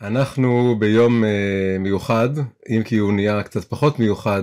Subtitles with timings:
[0.00, 1.26] אנחנו ביום uh,
[1.78, 2.28] מיוחד,
[2.68, 4.42] אם כי הוא נהיה קצת פחות מיוחד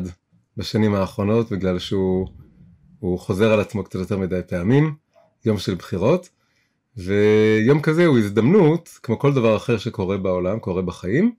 [0.58, 4.96] בשנים האחרונות, בגלל שהוא חוזר על עצמו קצת יותר מדי פעמים,
[5.46, 6.30] יום של בחירות,
[6.98, 11.32] ויום כזה הוא הזדמנות, כמו כל דבר אחר שקורה בעולם, קורה בחיים,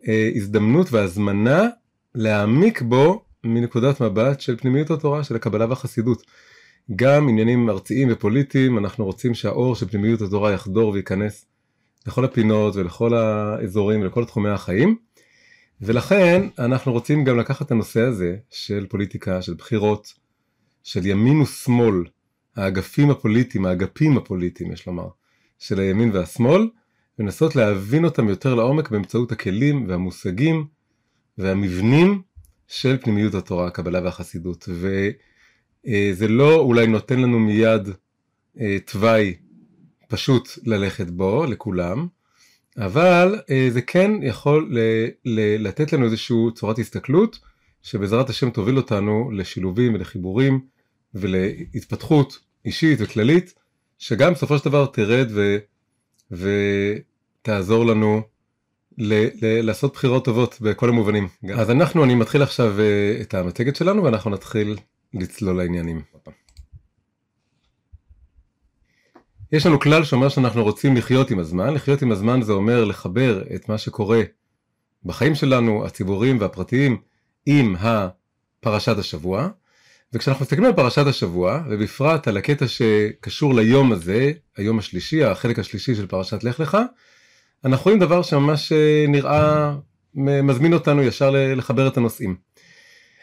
[0.00, 1.68] uh, הזדמנות והזמנה
[2.14, 6.22] להעמיק בו מנקודת מבט של פנימיות התורה, של הקבלה והחסידות.
[6.96, 11.46] גם עניינים ארציים ופוליטיים, אנחנו רוצים שהאור של פנימיות התורה יחדור וייכנס
[12.06, 14.96] לכל הפינות ולכל האזורים ולכל תחומי החיים.
[15.80, 20.12] ולכן אנחנו רוצים גם לקחת את הנושא הזה של פוליטיקה, של בחירות,
[20.82, 22.04] של ימין ושמאל,
[22.56, 25.08] האגפים הפוליטיים, האגפים הפוליטיים יש לומר,
[25.58, 26.68] של הימין והשמאל,
[27.18, 30.66] ולנסות להבין אותם יותר לעומק באמצעות הכלים והמושגים
[31.38, 32.22] והמבנים
[32.68, 34.68] של פנימיות התורה, הקבלה והחסידות.
[34.68, 37.88] וזה לא אולי נותן לנו מיד
[38.60, 39.34] אה, תוואי
[40.08, 42.06] פשוט ללכת בו לכולם,
[42.78, 47.38] אבל אה, זה כן יכול ל- ל- לתת לנו איזושהי צורת הסתכלות
[47.82, 50.60] שבעזרת השם תוביל אותנו לשילובים ולחיבורים
[51.14, 53.54] ולהתפתחות אישית וכללית,
[53.98, 55.58] שגם בסופו של דבר תרד ו-
[56.30, 58.22] ותעזור לנו
[58.98, 61.28] ל- ל- לעשות בחירות טובות בכל המובנים.
[61.46, 61.58] גם.
[61.58, 64.76] אז אנחנו, אני מתחיל עכשיו אה, את המצגת שלנו ואנחנו נתחיל
[65.14, 66.02] לצלול לעניינים.
[69.52, 73.42] יש לנו כלל שאומר שאנחנו רוצים לחיות עם הזמן, לחיות עם הזמן זה אומר לחבר
[73.54, 74.22] את מה שקורה
[75.04, 76.96] בחיים שלנו, הציבוריים והפרטיים,
[77.46, 79.48] עם הפרשת השבוע,
[80.12, 85.94] וכשאנחנו מסתכלים על פרשת השבוע, ובפרט על הקטע שקשור ליום הזה, היום השלישי, החלק השלישי
[85.94, 86.78] של פרשת לך לך,
[87.64, 89.74] אנחנו רואים דבר שממש אה, נראה,
[90.14, 92.36] מזמין אותנו ישר לחבר את הנושאים.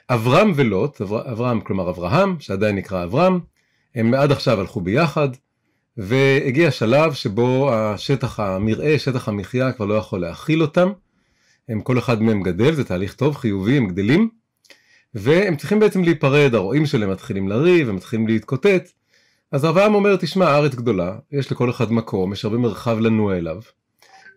[0.09, 3.39] אברהם ולוט, אברהם, כלומר אברהם, שעדיין נקרא אברהם,
[3.95, 5.30] הם עד עכשיו הלכו ביחד,
[5.97, 10.92] והגיע שלב שבו השטח המרעה, שטח המחיה כבר לא יכול להכיל אותם,
[11.70, 14.30] הם כל אחד מהם גדל, זה תהליך טוב, חיובי, הם גדלים,
[15.14, 18.92] והם צריכים בעצם להיפרד, הרועים שלהם מתחילים לריב, הם מתחילים להתקוטט,
[19.52, 23.61] אז אברהם אומר, תשמע, הארץ גדולה, יש לכל אחד מקום, יש הרבה מרחב לנוע אליו,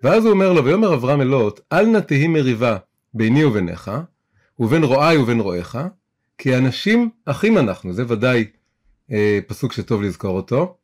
[0.03, 2.77] ואז הוא אומר לו, ויאמר אברהם אלות, אל נא תהי מריבה
[3.15, 3.91] ביני וביניך,
[4.59, 5.78] ובין רועי ובין רועיך,
[6.39, 8.45] כי אנשים אחים אנחנו, זה ודאי
[9.12, 10.77] אה, פסוק שטוב לזכור אותו,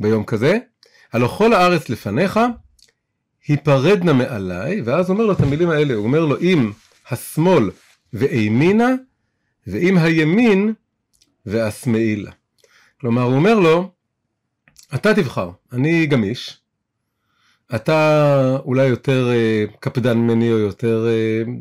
[0.00, 0.58] ביום כזה,
[1.12, 2.40] הלא כל הארץ לפניך,
[3.48, 6.72] היפרדנה מעליי, ואז אומר לו את המילים האלה, הוא אומר לו, אם
[7.10, 7.70] השמאל
[8.12, 8.88] ואימינה,
[9.66, 10.74] ואם הימין
[11.46, 12.30] ואשמאי לה.
[13.00, 13.90] כלומר, הוא אומר לו,
[14.94, 16.58] אתה תבחר, אני גמיש,
[17.74, 21.52] אתה אולי יותר אה, קפדן ממני או יותר אה,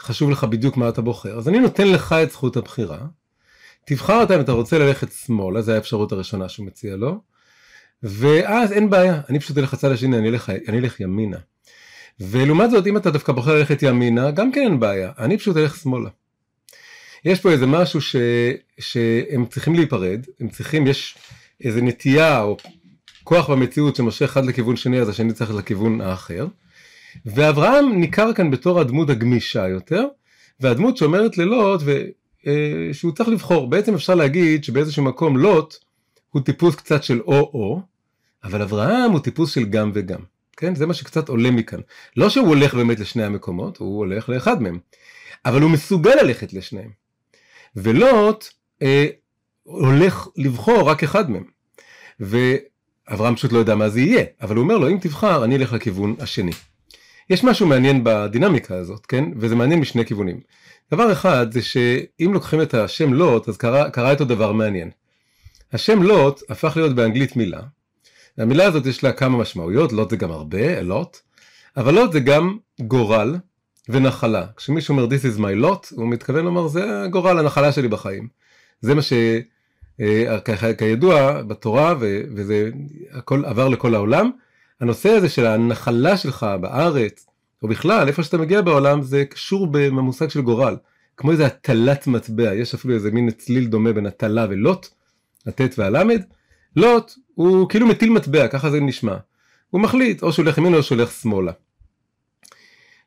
[0.00, 2.98] חשוב לך בדיוק מה אתה בוחר, אז אני נותן לך את זכות הבחירה,
[3.86, 7.20] תבחר אתה אם אתה רוצה ללכת שמאלה, זו האפשרות הראשונה שהוא מציע לו,
[8.02, 11.36] ואז אין בעיה, אני פשוט אלך לצד השני, אני אלך, אני אלך ימינה.
[12.20, 15.76] ולעומת זאת, אם אתה דווקא בוחר ללכת ימינה, גם כן אין בעיה, אני פשוט אלך
[15.76, 16.10] שמאלה.
[17.24, 18.16] יש פה איזה משהו ש,
[18.78, 21.18] שהם צריכים להיפרד, הם צריכים, יש
[21.64, 22.56] איזה נטייה או
[23.24, 26.46] כוח במציאות שמושך אחד לכיוון שני, אז השני צריך לכיוון האחר.
[27.26, 30.06] ואברהם ניכר כאן בתור הדמות הגמישה יותר,
[30.60, 32.04] והדמות שאומרת ללוט ו,
[32.46, 33.70] אה, שהוא צריך לבחור.
[33.70, 35.76] בעצם אפשר להגיד שבאיזשהו מקום לוט
[36.30, 37.80] הוא טיפוס קצת של או-או,
[38.44, 40.20] אבל אברהם הוא טיפוס של גם וגם.
[40.56, 40.74] כן?
[40.74, 41.80] זה מה שקצת עולה מכאן.
[42.16, 44.78] לא שהוא הולך באמת לשני המקומות, הוא הולך לאחד מהם.
[45.44, 46.90] אבל הוא מסוגל ללכת לשניהם.
[47.76, 48.48] ולוט
[48.82, 49.06] אה,
[49.62, 51.44] הולך לבחור רק אחד מהם.
[52.20, 55.72] ואברהם פשוט לא יודע מה זה יהיה, אבל הוא אומר לו, אם תבחר, אני אלך
[55.72, 56.52] לכיוון השני.
[57.30, 59.24] יש משהו מעניין בדינמיקה הזאת, כן?
[59.36, 60.40] וזה מעניין משני כיוונים.
[60.92, 64.90] דבר אחד זה שאם לוקחים את השם לוט, אז קרה, קרה איתו דבר מעניין.
[65.72, 67.60] השם לוט הפך להיות באנגלית מילה.
[68.38, 71.16] והמילה הזאת יש לה כמה משמעויות, לוט זה גם הרבה, לוט,
[71.76, 73.36] אבל לוט זה גם גורל
[73.88, 74.46] ונחלה.
[74.56, 78.28] כשמישהו אומר this is my lot, הוא מתכוון לומר זה הגורל, הנחלה שלי בחיים.
[78.80, 79.00] זה מה
[79.98, 81.94] שכידוע בתורה,
[82.34, 82.70] וזה
[83.12, 84.30] הכל עבר לכל העולם,
[84.80, 87.26] הנושא הזה של הנחלה שלך בארץ,
[87.62, 90.76] או בכלל, איפה שאתה מגיע בעולם, זה קשור במושג של גורל.
[91.16, 94.88] כמו איזה הטלת מטבע, יש אפילו איזה מין צליל דומה בין הטלה ולוט,
[95.48, 96.22] הט' והלמד,
[96.76, 99.16] לוט הוא כאילו מטיל מטבע, ככה זה נשמע.
[99.70, 101.52] הוא מחליט, או שהוא הולך ימינה או שהוא הולך שמאלה.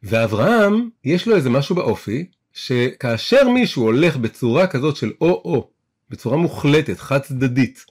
[0.04, 5.70] ואברהם, יש לו איזה משהו באופי, שכאשר מישהו הולך בצורה כזאת של או-או,
[6.10, 7.86] בצורה מוחלטת, חד צדדית,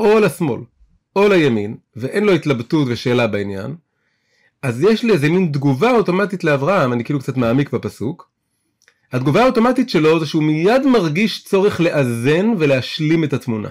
[0.00, 0.60] או לשמאל,
[1.16, 3.74] או לימין, ואין לו התלבטות ושאלה בעניין,
[4.62, 8.30] אז יש לי איזה מין תגובה אוטומטית לאברהם, אני כאילו קצת מעמיק בפסוק,
[9.12, 13.68] התגובה האוטומטית שלו זה שהוא מיד מרגיש צורך לאזן ולהשלים את התמונה.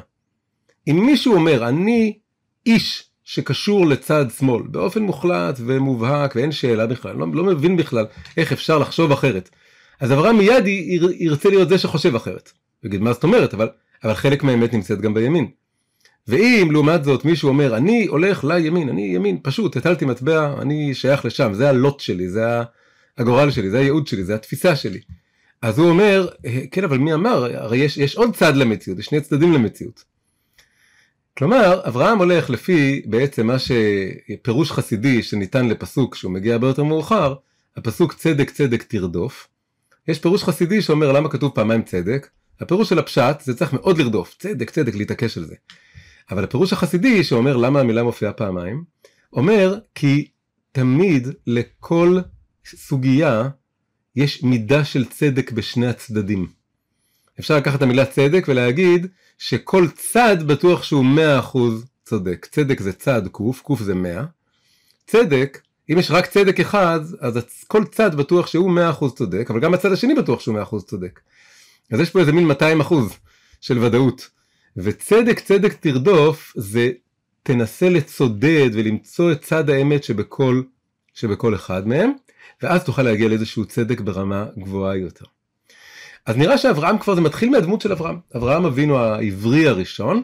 [0.87, 2.17] אם מישהו אומר, אני
[2.65, 8.05] איש שקשור לצד שמאל באופן מוחלט ומובהק ואין שאלה בכלל, לא, לא מבין בכלל
[8.37, 9.49] איך אפשר לחשוב אחרת.
[9.99, 10.63] אז אברהם מיד
[11.19, 12.51] ירצה להיות זה שחושב אחרת.
[12.83, 13.69] יגיד מה זאת אומרת, אבל,
[14.03, 15.47] אבל חלק מהאמת נמצאת גם בימין.
[16.27, 21.25] ואם לעומת זאת מישהו אומר אני הולך לימין, אני ימין, פשוט הטלתי מטבע, אני שייך
[21.25, 22.45] לשם, זה הלוט שלי, זה
[23.17, 24.99] הגורל שלי, זה הייעוד שלי, זה התפיסה שלי.
[25.65, 26.27] אז הוא אומר,
[26.71, 30.03] כן אבל מי אמר, הרי יש, יש עוד צד למציאות, יש שני צדדים למציאות.
[31.37, 37.35] כלומר, אברהם הולך לפי בעצם מה שפירוש חסידי שניתן לפסוק שהוא מגיע הרבה יותר מאוחר,
[37.77, 39.47] הפסוק צדק צדק תרדוף.
[40.07, 42.29] יש פירוש חסידי שאומר למה כתוב פעמיים צדק,
[42.59, 45.55] הפירוש של הפשט זה צריך מאוד לרדוף, צדק צדק להתעקש על זה.
[46.31, 48.83] אבל הפירוש החסידי שאומר למה המילה מופיעה פעמיים,
[49.33, 50.27] אומר כי
[50.71, 52.19] תמיד לכל
[52.65, 53.49] סוגיה
[54.15, 56.47] יש מידה של צדק בשני הצדדים.
[57.39, 59.07] אפשר לקחת את המילה צדק ולהגיד
[59.37, 61.05] שכל צד בטוח שהוא
[61.53, 61.57] 100%
[62.05, 62.47] צודק.
[62.51, 64.25] צדק זה צד קוף, קוף זה 100.
[65.07, 69.73] צדק, אם יש רק צדק אחד, אז כל צד בטוח שהוא 100% צודק, אבל גם
[69.73, 71.19] הצד השני בטוח שהוא 100% צודק.
[71.91, 72.93] אז יש פה איזה מין 200%
[73.61, 74.29] של ודאות.
[74.77, 76.91] וצדק צדק תרדוף זה
[77.43, 80.61] תנסה לצודד ולמצוא את צד האמת שבכל,
[81.13, 82.11] שבכל אחד מהם,
[82.61, 85.25] ואז תוכל להגיע לאיזשהו צדק ברמה גבוהה יותר.
[86.25, 88.19] אז נראה שאברהם כבר זה מתחיל מהדמות של אברהם.
[88.35, 90.23] אברהם אבינו העברי הראשון,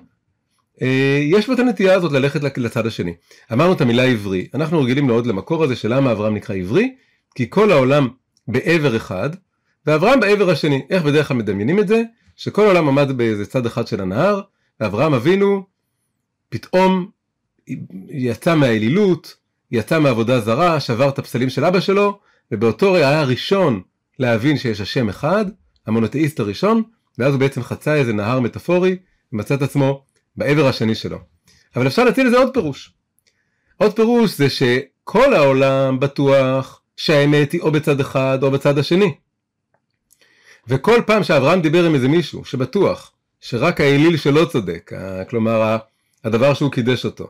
[0.82, 3.14] אה, יש לו את הנטייה הזאת ללכת לצד השני.
[3.54, 6.96] אמרנו את המילה עברי, אנחנו רגילים מאוד למקור הזה של למה אברהם נקרא עברי,
[7.36, 8.08] כי כל העולם
[8.48, 9.30] בעבר אחד,
[9.86, 10.82] ואברהם בעבר השני.
[10.90, 12.04] איך בדרך כלל מדמיינים את זה?
[12.36, 14.42] שכל העולם עמד באיזה צד אחד של הנהר,
[14.80, 15.66] ואברהם אבינו
[16.50, 17.10] פתאום
[18.10, 19.36] יצא מהאלילות,
[19.72, 22.20] יצא מעבודה זרה, שבר את הפסלים של אבא שלו,
[22.52, 23.82] ובאותו רגע היה הראשון
[24.20, 25.46] להבין שיש השם אחד,
[25.88, 26.84] המונותאיסט הראשון,
[27.18, 28.98] ואז הוא בעצם חצה איזה נהר מטאפורי,
[29.34, 30.04] ומצא את עצמו
[30.36, 31.18] בעבר השני שלו.
[31.76, 32.94] אבל אפשר להציע לזה עוד פירוש.
[33.78, 39.16] עוד פירוש זה שכל העולם בטוח שהאמת היא או בצד אחד או בצד השני.
[40.68, 44.92] וכל פעם שאברהם דיבר עם איזה מישהו שבטוח שרק האליל שלו צודק,
[45.30, 45.78] כלומר
[46.24, 47.28] הדבר שהוא קידש אותו,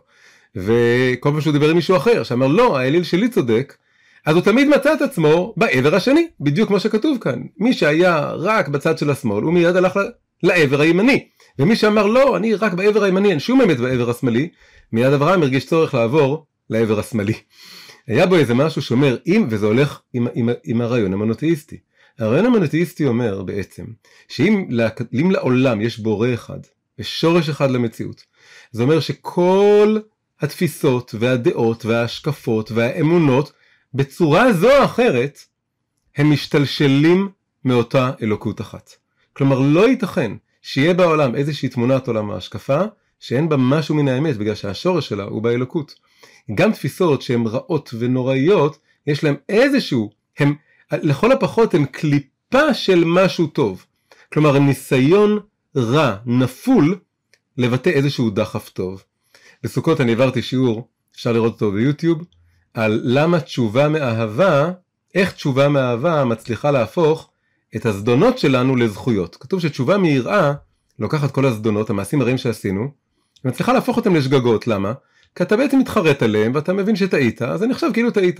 [0.55, 3.77] וכל פעם שהוא דיבר עם מישהו אחר שאמר לא האליל שלי צודק,
[4.25, 7.41] אז הוא תמיד מצא את עצמו בעבר השני, בדיוק כמו שכתוב כאן.
[7.57, 9.99] מי שהיה רק בצד של השמאל, הוא מיד הלך
[10.43, 11.27] לעבר הימני.
[11.59, 14.49] ומי שאמר לא, אני רק בעבר הימני, אין שום אמת בעבר השמאלי,
[14.91, 17.33] מיד אברהם הרגיש צורך לעבור לעבר השמאלי.
[18.07, 21.77] היה בו איזה משהו שאומר, אם, וזה הולך עם, עם, עם הרעיון המונותאיסטי.
[22.19, 23.85] הרעיון המונותאיסטי אומר בעצם,
[24.27, 24.67] שאם
[25.31, 26.59] לעולם יש בורא אחד,
[26.99, 28.23] ושורש אחד למציאות,
[28.71, 29.97] זה אומר שכל
[30.41, 33.51] התפיסות והדעות וההשקפות והאמונות
[33.93, 35.39] בצורה זו או אחרת,
[36.15, 37.29] הם משתלשלים
[37.65, 38.91] מאותה אלוקות אחת.
[39.33, 42.81] כלומר, לא ייתכן שיהיה בעולם איזושהי תמונת עולם ההשקפה,
[43.19, 45.95] שאין בה משהו מן האמת, בגלל שהשורש שלה הוא באלוקות.
[46.55, 48.77] גם תפיסות שהן רעות ונוראיות,
[49.07, 50.55] יש להן איזשהו, הם,
[50.91, 53.85] לכל הפחות הן קליפה של משהו טוב.
[54.33, 55.39] כלומר, הם ניסיון
[55.75, 56.99] רע, נפול,
[57.57, 59.03] לבטא איזשהו דחף טוב.
[59.63, 62.23] בסוכות אני העברתי שיעור, אפשר לראות אותו ביוטיוב,
[62.73, 64.71] על למה תשובה מאהבה,
[65.15, 67.29] איך תשובה מאהבה מצליחה להפוך
[67.75, 69.35] את הזדונות שלנו לזכויות.
[69.35, 70.53] כתוב שתשובה מיראה
[70.99, 72.87] לוקחת כל הזדונות, המעשים הרעים שעשינו,
[73.45, 74.93] ומצליחה להפוך אותם לשגגות, למה?
[75.35, 78.39] כי אתה בעצם מתחרט עליהם ואתה מבין שטעית, אז זה נחשב כאילו טעית.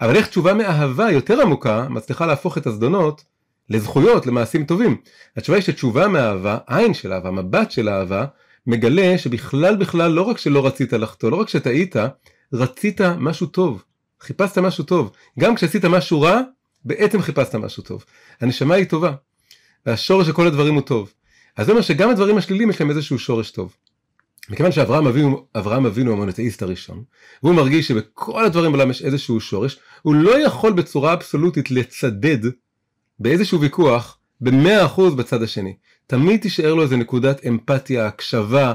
[0.00, 3.24] אבל איך תשובה מאהבה יותר עמוקה מצליחה להפוך את הזדונות
[3.70, 4.96] לזכויות, למעשים טובים.
[5.36, 8.24] התשובה היא שתשובה מאהבה, עין של אהבה, מבט של אהבה,
[8.66, 11.96] מגלה שבכלל בכלל לא רק שלא רצית לחטוא, לא רק שטעית,
[12.52, 13.84] רצית משהו טוב,
[14.20, 15.10] חיפשת משהו טוב.
[15.38, 16.40] גם כשעשית משהו רע,
[16.84, 18.04] בעצם חיפשת משהו טוב.
[18.40, 19.12] הנשמה היא טובה,
[19.86, 21.12] והשורש של כל הדברים הוא טוב.
[21.56, 23.76] אז זה אומר שגם הדברים השליליים יש להם איזשהו שורש טוב.
[24.48, 27.04] מכיוון שאברהם אבינו, אברהם אבינו המונותאיסט הראשון,
[27.42, 32.50] והוא מרגיש שבכל הדברים בעולם יש איזשהו שורש, הוא לא יכול בצורה אבסולוטית לצדד
[33.18, 35.76] באיזשהו ויכוח במאה אחוז בצד השני.
[36.12, 38.72] תמיד תישאר לו איזה נקודת אמפתיה, הקשבה,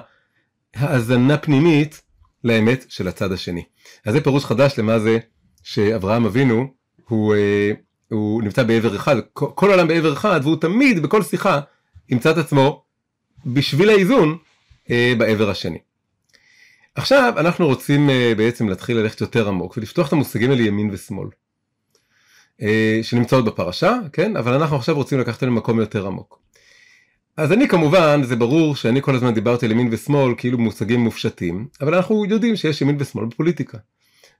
[0.75, 2.01] האזנה פנימית,
[2.43, 3.63] לאמת של הצד השני.
[4.05, 5.17] אז זה פירוש חדש למה זה
[5.63, 6.73] שאברהם אבינו
[7.07, 7.71] הוא, אה,
[8.09, 11.59] הוא נמצא בעבר אחד, כל העולם בעבר אחד והוא תמיד בכל שיחה
[12.09, 12.83] ימצא את עצמו
[13.45, 14.37] בשביל האיזון
[14.89, 15.79] אה, בעבר השני.
[16.95, 21.27] עכשיו אנחנו רוצים אה, בעצם להתחיל ללכת יותר עמוק ולפתוח את המושגים האלה ימין ושמאל.
[23.01, 24.37] שנמצאות בפרשה, כן?
[24.37, 26.46] אבל אנחנו עכשיו רוצים לקחת למקום יותר עמוק.
[27.37, 31.67] אז אני כמובן, זה ברור שאני כל הזמן דיברתי על ימין ושמאל כאילו מושגים מופשטים,
[31.81, 33.77] אבל אנחנו יודעים שיש ימין ושמאל בפוליטיקה.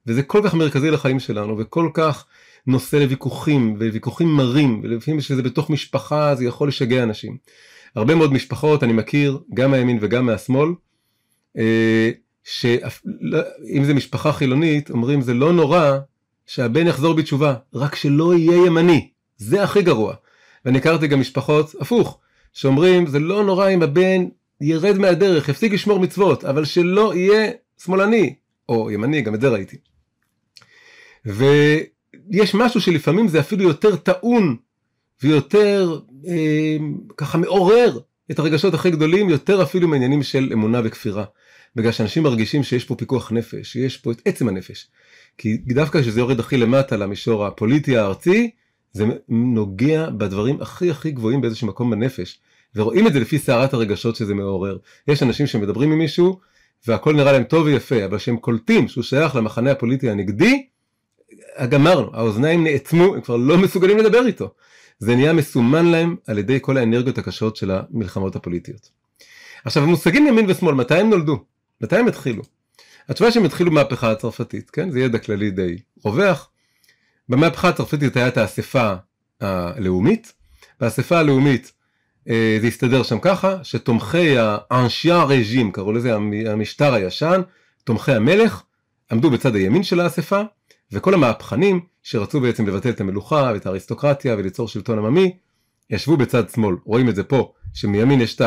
[0.08, 2.26] וזה כל כך מרכזי לחיים שלנו, וכל כך
[2.68, 7.38] נושא לוויכוחים, וויכוחים מרים, ולפעמים שזה בתוך משפחה זה יכול לשגע אנשים.
[7.96, 10.70] הרבה מאוד משפחות אני מכיר, גם מהימין וגם מהשמאל,
[11.58, 12.12] אה,
[12.44, 15.98] שאם זה משפחה חילונית, אומרים זה לא נורא
[16.46, 20.14] שהבן יחזור בתשובה, רק שלא יהיה ימני, זה הכי גרוע.
[20.66, 22.20] ואני הכרתי גם משפחות הפוך,
[22.58, 24.26] שאומרים זה לא נורא אם הבן
[24.62, 27.52] ירד מהדרך, יפסיק לשמור מצוות, אבל שלא יהיה
[27.84, 28.36] שמאלני,
[28.70, 29.78] או ימני, גם את זה ראיתי.
[31.26, 34.56] ויש משהו שלפעמים זה אפילו יותר טעון
[35.24, 36.78] ויותר אה,
[37.18, 38.00] ככה מעורר
[38.32, 41.26] את הרגשות הכי גדולים, יותר אפילו מעניינים של אמונה וכפירה.
[41.76, 44.88] בגלל שאנשים מרגישים שיש פה פיקוח נפש, שיש פה את עצם הנפש.
[45.38, 48.52] כי דווקא כשזה יורד הכי למטה למישור הפוליטי הארצי,
[48.94, 52.40] זה נוגע בדברים הכי הכי גבוהים באיזשהו מקום בנפש.
[52.76, 54.78] ורואים את זה לפי סערת הרגשות שזה מעורר.
[55.08, 56.40] יש אנשים שמדברים עם מישהו,
[56.88, 60.68] והכל נראה להם טוב ויפה, אבל כשהם קולטים שהוא שייך למחנה הפוליטי הנגדי,
[61.70, 64.54] גמרנו, האוזניים נאטמו, הם כבר לא מסוגלים לדבר איתו.
[65.00, 68.90] זה נהיה מסומן להם על ידי כל האנרגיות הקשות של המלחמות הפוליטיות.
[69.66, 71.44] עכשיו המושגים ימין ושמאל, מתי הם נולדו?
[71.82, 72.44] מתי הם התחילו?
[73.10, 74.92] התשובה שהם התחילו במהפכה הצרפתית, כן?
[74.92, 76.50] זה ידע כללי די רווח.
[77.30, 78.94] במהפכה הצרפתית הייתה האספה
[79.42, 80.34] הלאומית,
[80.80, 81.72] באספה הלאומית
[82.62, 86.16] זה הסתדר שם ככה, שתומכי האנשיה רג'ים, קראו לזה
[86.46, 87.42] המשטר הישן,
[87.84, 88.64] תומכי המלך,
[89.12, 90.42] עמדו בצד הימין של האספה,
[90.92, 95.38] וכל המהפכנים שרצו בעצם לבטל את המלוכה ואת האריסטוקרטיה וליצור שלטון עממי,
[95.90, 96.76] ישבו בצד שמאל.
[96.86, 98.42] רואים את זה פה, שמימין יש את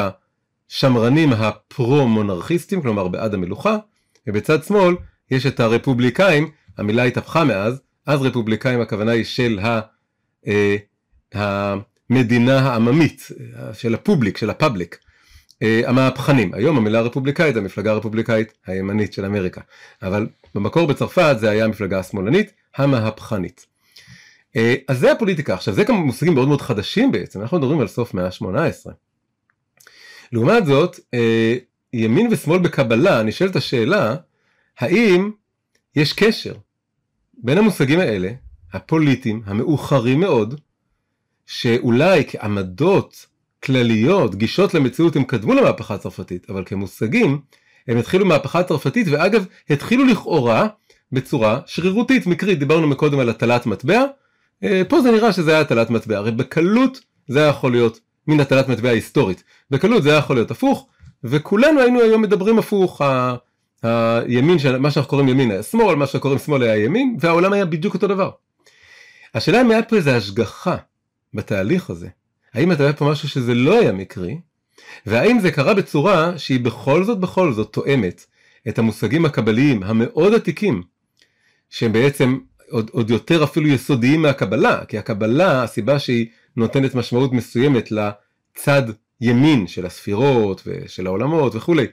[0.70, 3.76] השמרנים הפרו-מונרכיסטים, כלומר בעד המלוכה,
[4.26, 4.94] ובצד שמאל
[5.30, 9.80] יש את הרפובליקאים, המילה התהפכה מאז, אז רפובליקאים הכוונה היא של ה,
[10.46, 10.76] אה,
[12.10, 13.28] המדינה העממית,
[13.72, 14.98] של הפובליק, של הפאבליק.
[15.62, 19.60] אה, המהפכנים, היום המילה רפובליקאית זה המפלגה הרפובליקאית הימנית של אמריקה,
[20.02, 23.66] אבל במקור בצרפת זה היה המפלגה השמאלנית המהפכנית.
[24.56, 27.88] אה, אז זה הפוליטיקה, עכשיו זה גם מושגים מאוד מאוד חדשים בעצם, אנחנו מדברים על
[27.88, 28.90] סוף מאה ה-18.
[30.32, 31.54] לעומת זאת, אה,
[31.92, 34.16] ימין ושמאל בקבלה, נשאלת השאלה,
[34.78, 35.30] האם
[35.96, 36.54] יש קשר
[37.34, 38.30] בין המושגים האלה,
[38.72, 40.60] הפוליטיים, המאוחרים מאוד,
[41.50, 43.26] שאולי כעמדות
[43.64, 47.40] כלליות, גישות למציאות, הם קדמו למהפכה הצרפתית, אבל כמושגים,
[47.88, 50.66] הם התחילו מהפכה צרפתית, ואגב, התחילו לכאורה
[51.12, 54.04] בצורה שרירותית, מקרית, דיברנו מקודם על הטלת מטבע,
[54.64, 58.40] אה, פה זה נראה שזה היה הטלת מטבע, הרי בקלות זה היה יכול להיות מין
[58.40, 60.86] הטלת מטבע היסטורית, בקלות זה היה יכול להיות הפוך,
[61.24, 63.34] וכולנו היינו היום מדברים הפוך, ה...
[63.82, 64.58] הימין.
[64.78, 67.94] מה שאנחנו קוראים ימין היה שמאל, מה שאנחנו קוראים שמאל היה ימין, והעולם היה בדיוק
[67.94, 68.30] אותו דבר.
[69.34, 70.76] השאלה אם היה פה איזה השגחה
[71.34, 72.08] בתהליך הזה,
[72.54, 74.38] האם אתה רואה פה משהו שזה לא היה מקרי,
[75.06, 78.26] והאם זה קרה בצורה שהיא בכל זאת בכל זאת תואמת
[78.68, 80.82] את המושגים הקבליים המאוד עתיקים,
[81.70, 82.38] שהם בעצם
[82.70, 88.82] עוד, עוד יותר אפילו יסודיים מהקבלה, כי הקבלה, הסיבה שהיא נותנת משמעות מסוימת לצד
[89.20, 91.86] ימין של הספירות ושל העולמות וכולי,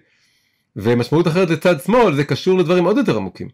[0.76, 3.48] ומשמעות אחרת לצד שמאל זה קשור לדברים עוד יותר עמוקים.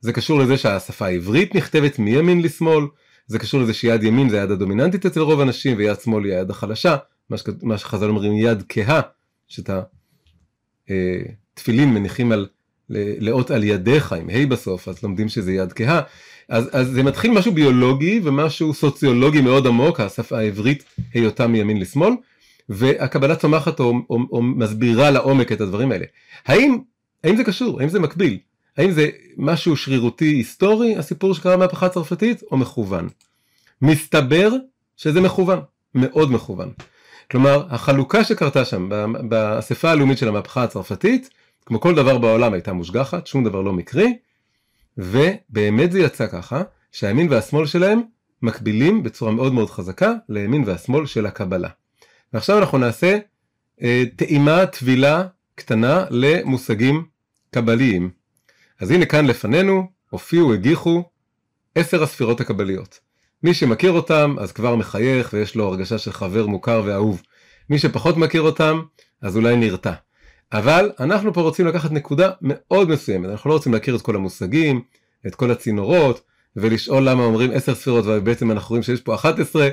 [0.00, 2.84] זה קשור לזה שהשפה העברית נכתבת מימין לשמאל,
[3.26, 6.50] זה קשור לזה שיד ימין זה היד הדומיננטית אצל רוב האנשים ויד שמאל היא היד
[6.50, 6.96] החלשה,
[7.62, 9.00] מה, שחז"ל אומרים יד כהה,
[9.48, 9.70] שאת
[10.88, 12.46] התפילין אה, מניחים על,
[12.90, 16.00] לאות על ידיך עם ה' בסוף, אז לומדים שזה יד כהה.
[16.48, 22.12] אז, אז זה מתחיל משהו ביולוגי ומשהו סוציולוגי מאוד עמוק, השפה העברית היותה מימין לשמאל,
[22.68, 26.04] והקבלה צומחת או, או, או מסבירה לעומק את הדברים האלה.
[26.46, 26.78] האם,
[27.24, 27.80] האם זה קשור?
[27.80, 28.38] האם זה מקביל?
[28.76, 33.08] האם זה משהו שרירותי היסטורי, הסיפור שקרה מהפכה הצרפתית, או מכוון?
[33.82, 34.50] מסתבר
[34.96, 35.60] שזה מכוון,
[35.94, 36.72] מאוד מכוון.
[37.30, 38.88] כלומר, החלוקה שקרתה שם
[39.28, 41.30] באספה הלאומית של המהפכה הצרפתית,
[41.66, 44.16] כמו כל דבר בעולם הייתה מושגחת, שום דבר לא מקרי,
[44.98, 48.00] ובאמת זה יצא ככה, שהימין והשמאל שלהם
[48.42, 51.68] מקבילים בצורה מאוד מאוד חזקה לימין והשמאל של הקבלה.
[52.32, 53.18] ועכשיו אנחנו נעשה
[53.82, 57.04] אה, טעימה, טבילה קטנה למושגים
[57.50, 58.10] קבליים.
[58.80, 61.02] אז הנה כאן לפנינו הופיעו, הגיחו
[61.74, 63.00] עשר הספירות הקבליות.
[63.42, 67.22] מי שמכיר אותם אז כבר מחייך ויש לו הרגשה של חבר מוכר ואהוב.
[67.70, 68.82] מי שפחות מכיר אותם
[69.22, 69.92] אז אולי נרתע.
[70.52, 74.82] אבל אנחנו פה רוצים לקחת נקודה מאוד מסוימת, אנחנו לא רוצים להכיר את כל המושגים,
[75.26, 76.20] את כל הצינורות,
[76.56, 79.68] ולשאול למה אומרים עשר ספירות ובעצם אנחנו רואים שיש פה 11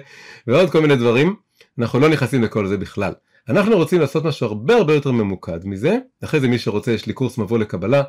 [0.48, 1.36] ועוד כל מיני דברים,
[1.80, 3.14] אנחנו לא נכנסים לכל זה בכלל.
[3.50, 7.14] אנחנו רוצים לעשות משהו הרבה הרבה יותר ממוקד מזה, אחרי זה מי שרוצה יש לי
[7.14, 8.04] קורס מבוא לקבלה,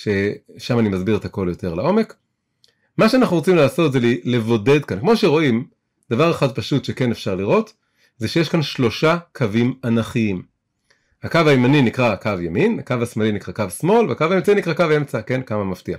[0.00, 2.14] ששם אני מסביר את הכל יותר לעומק.
[2.98, 5.66] מה שאנחנו רוצים לעשות זה לבודד כאן, כמו שרואים,
[6.10, 7.72] דבר אחד פשוט שכן אפשר לראות,
[8.18, 10.42] זה שיש כאן שלושה קווים אנכיים.
[11.22, 15.22] הקו הימני נקרא קו ימין, הקו השמאלי נקרא קו שמאל, והקו האמצעי נקרא קו אמצע,
[15.22, 15.42] כן?
[15.42, 15.96] כמה מפתיע.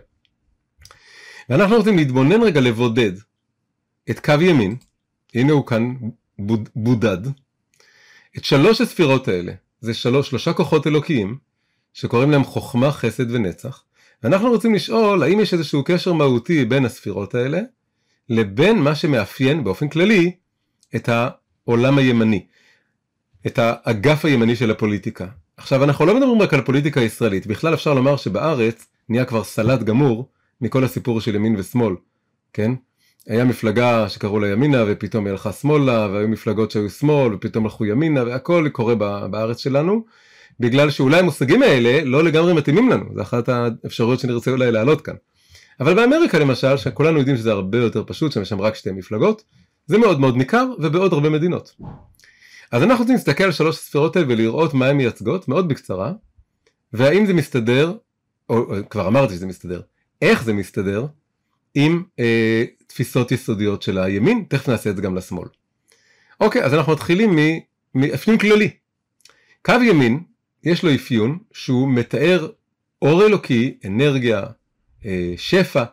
[1.49, 3.11] ואנחנו רוצים להתבונן רגע לבודד
[4.09, 4.75] את קו ימין,
[5.35, 5.93] הנה הוא כאן
[6.39, 7.27] בוד, בודד,
[8.37, 11.37] את שלוש הספירות האלה, זה שלוש, שלושה כוחות אלוקיים,
[11.93, 13.83] שקוראים להם חוכמה, חסד ונצח.
[14.23, 17.59] ואנחנו רוצים לשאול האם יש איזשהו קשר מהותי בין הספירות האלה
[18.29, 20.31] לבין מה שמאפיין באופן כללי
[20.95, 22.45] את העולם הימני,
[23.47, 25.27] את האגף הימני של הפוליטיקה.
[25.57, 29.83] עכשיו אנחנו לא מדברים רק על פוליטיקה ישראלית, בכלל אפשר לומר שבארץ נהיה כבר סלט
[29.83, 30.29] גמור
[30.61, 31.95] מכל הסיפור של ימין ושמאל,
[32.53, 32.71] כן?
[33.27, 37.85] היה מפלגה שקראו לה ימינה ופתאום היא הלכה שמאלה והיו מפלגות שהיו שמאל ופתאום הלכו
[37.85, 38.95] ימינה והכל קורה
[39.27, 40.05] בארץ שלנו
[40.61, 45.15] בגלל שאולי המושגים האלה לא לגמרי מתאימים לנו זה אחת האפשרויות שנרצה אולי להעלות כאן.
[45.79, 49.43] אבל באמריקה למשל שכולנו יודעים שזה הרבה יותר פשוט שיש שם רק שתי מפלגות
[49.85, 51.75] זה מאוד מאוד ניכר ובעוד הרבה מדינות.
[52.71, 56.13] אז אנחנו רוצים להסתכל על שלוש הספירות האלה ולראות מה הן מייצגות מאוד בקצרה
[56.93, 57.93] והאם זה מסתדר
[58.49, 59.81] או כבר אמרתי שזה מסתדר
[60.21, 61.05] איך זה מסתדר
[61.75, 65.47] עם אה, תפיסות יסודיות של הימין, תכף נעשה את זה גם לשמאל.
[66.41, 67.35] אוקיי, אז אנחנו מתחילים
[67.95, 68.69] מאפיון כללי.
[69.65, 70.23] קו ימין,
[70.63, 72.47] יש לו אפיון שהוא מתאר
[73.01, 74.43] אור אלוקי, אנרגיה,
[75.05, 75.83] אה, שפע,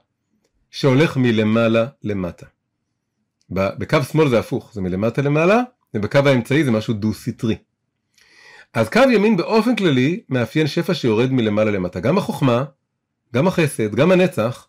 [0.71, 2.47] שהולך מלמעלה למטה.
[3.51, 5.63] בקו שמאל זה הפוך, זה מלמטה למעלה,
[5.95, 7.57] ובקו האמצעי זה משהו דו-סטרי.
[8.75, 12.01] אז קו ימין באופן כללי מאפיין שפע שיורד מלמעלה למטה.
[12.01, 12.65] גם החוכמה,
[13.35, 14.69] גם החסד, גם הנצח,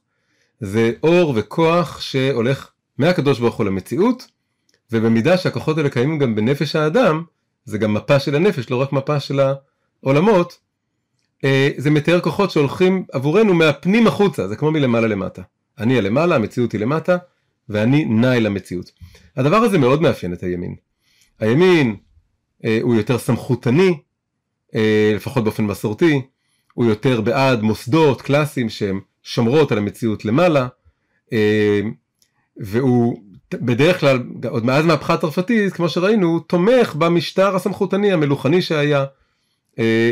[0.60, 4.28] זה אור וכוח שהולך מהקדוש ברוך הוא למציאות,
[4.92, 7.24] ובמידה שהכוחות האלה קיימים גם בנפש האדם,
[7.66, 9.40] זה גם מפה של הנפש, לא רק מפה של
[10.04, 10.58] העולמות,
[11.44, 15.42] אה, זה מתאר כוחות שהולכים עבורנו מהפנים החוצה, זה כמו מלמעלה למטה.
[15.78, 17.18] אני הלמעלה, המציאות היא למטה,
[17.70, 18.92] ואני נע למציאות.
[19.38, 20.76] הדבר הזה מאוד מאפיין את הימין.
[21.40, 21.96] הימין
[22.66, 23.98] אה, הוא יותר סמכותני,
[24.76, 26.22] אה, לפחות באופן מסורתי,
[26.74, 30.68] הוא יותר בעד מוסדות קלאסיים שהם שומרות על המציאות למעלה,
[32.58, 33.18] והוא
[33.54, 39.06] בדרך כלל, עוד מאז מהפכה הצרפתית, כמו שראינו, הוא תומך במשטר הסמכותני המלוכני שהיה,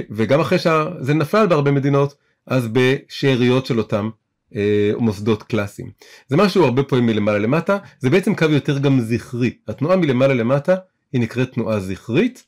[0.09, 2.15] וגם אחרי שזה נפל בהרבה מדינות,
[2.47, 4.09] אז בשאריות של אותם
[4.55, 5.91] אה, מוסדות קלאסיים.
[6.27, 9.57] זה משהו הרבה פעמים מלמעלה למטה, זה בעצם קו יותר גם זכרי.
[9.67, 10.75] התנועה מלמעלה למטה
[11.13, 12.45] היא נקראת תנועה זכרית,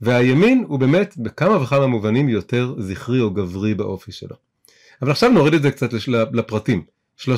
[0.00, 4.36] והימין הוא באמת בכמה וכמה מובנים יותר זכרי או גברי באופי שלו.
[5.02, 5.90] אבל עכשיו נוריד את זה קצת
[6.32, 6.84] לפרטים,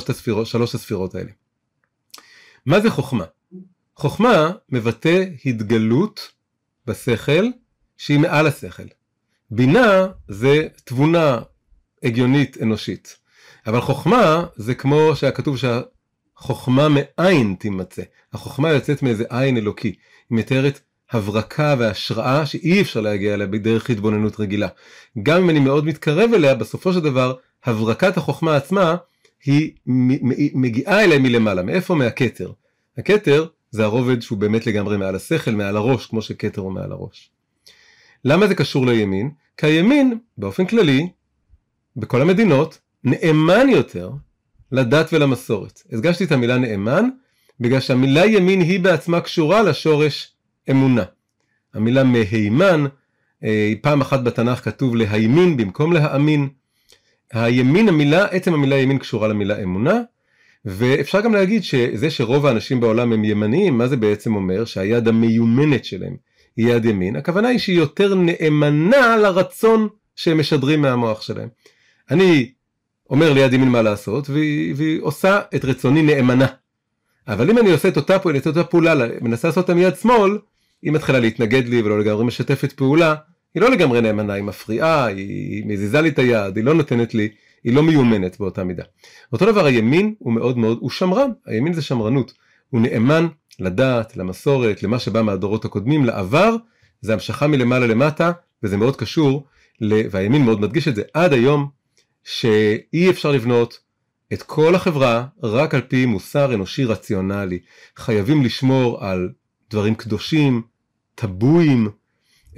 [0.09, 1.31] הספירות, שלוש הספירות האלה.
[2.65, 3.25] מה זה חוכמה?
[3.95, 6.31] חוכמה מבטא התגלות
[6.87, 7.45] בשכל
[7.97, 8.98] שהיא מעל השכל.
[9.51, 11.39] בינה זה תבונה
[12.03, 13.17] הגיונית אנושית.
[13.67, 18.01] אבל חוכמה זה כמו שהיה כתוב שהחוכמה מאין תימצא.
[18.33, 19.87] החוכמה יוצאת מאיזה עין אלוקי.
[19.87, 20.79] היא מתארת
[21.11, 24.67] הברקה והשראה שאי אפשר להגיע אליה בדרך התבוננות רגילה.
[25.23, 27.33] גם אם אני מאוד מתקרב אליה, בסופו של דבר
[27.65, 28.95] הברקת החוכמה עצמה
[29.45, 29.71] היא
[30.53, 31.61] מגיעה אליי מלמעלה.
[31.63, 31.95] מאיפה?
[31.95, 32.51] מהכתר.
[32.97, 37.31] הכתר זה הרובד שהוא באמת לגמרי מעל השכל, מעל הראש, כמו שכתר הוא מעל הראש.
[38.25, 39.31] למה זה קשור לימין?
[39.57, 41.09] כי הימין, באופן כללי,
[41.95, 44.11] בכל המדינות, נאמן יותר
[44.71, 45.81] לדת ולמסורת.
[45.91, 47.09] הדגשתי את המילה נאמן,
[47.59, 50.31] בגלל שהמילה ימין היא בעצמה קשורה לשורש
[50.71, 51.03] אמונה.
[51.73, 52.85] המילה מהימן,
[53.43, 56.49] אה, פעם אחת בתנ"ך כתוב להימין במקום להאמין.
[57.33, 60.01] הימין המילה, עצם המילה ימין קשורה למילה אמונה,
[60.65, 64.65] ואפשר גם להגיד שזה שרוב האנשים בעולם הם ימניים, מה זה בעצם אומר?
[64.65, 66.15] שהיד המיומנת שלהם
[66.61, 71.47] יד ימין, הכוונה היא שהיא יותר נאמנה לרצון שהם משדרים מהמוח שלהם.
[72.11, 72.51] אני
[73.09, 76.45] אומר ליד ימין מה לעשות, והיא, והיא עושה את רצוני נאמנה.
[77.27, 80.37] אבל אם אני עושה את אותה פעולה, את אותה פעולה, מנסה לעשות אותה מיד שמאל,
[80.81, 83.15] היא מתחילה להתנגד לי ולא לגמרי משתפת פעולה,
[83.55, 87.29] היא לא לגמרי נאמנה, היא מפריעה, היא מזיזה לי את היד, היא לא נותנת לי,
[87.63, 88.83] היא לא מיומנת באותה מידה.
[89.33, 92.33] אותו דבר הימין הוא מאוד מאוד, הוא שמרן, הימין זה שמרנות,
[92.69, 93.27] הוא נאמן
[93.59, 96.55] לדת, למסורת, למה שבא מהדורות הקודמים, לעבר,
[97.01, 98.31] זה המשכה מלמעלה למטה,
[98.63, 99.45] וזה מאוד קשור,
[99.81, 101.69] והימין מאוד מדגיש את זה, עד היום,
[102.23, 103.79] שאי אפשר לבנות
[104.33, 107.59] את כל החברה רק על פי מוסר אנושי רציונלי.
[107.95, 109.29] חייבים לשמור על
[109.69, 110.61] דברים קדושים,
[111.15, 111.89] טבויים,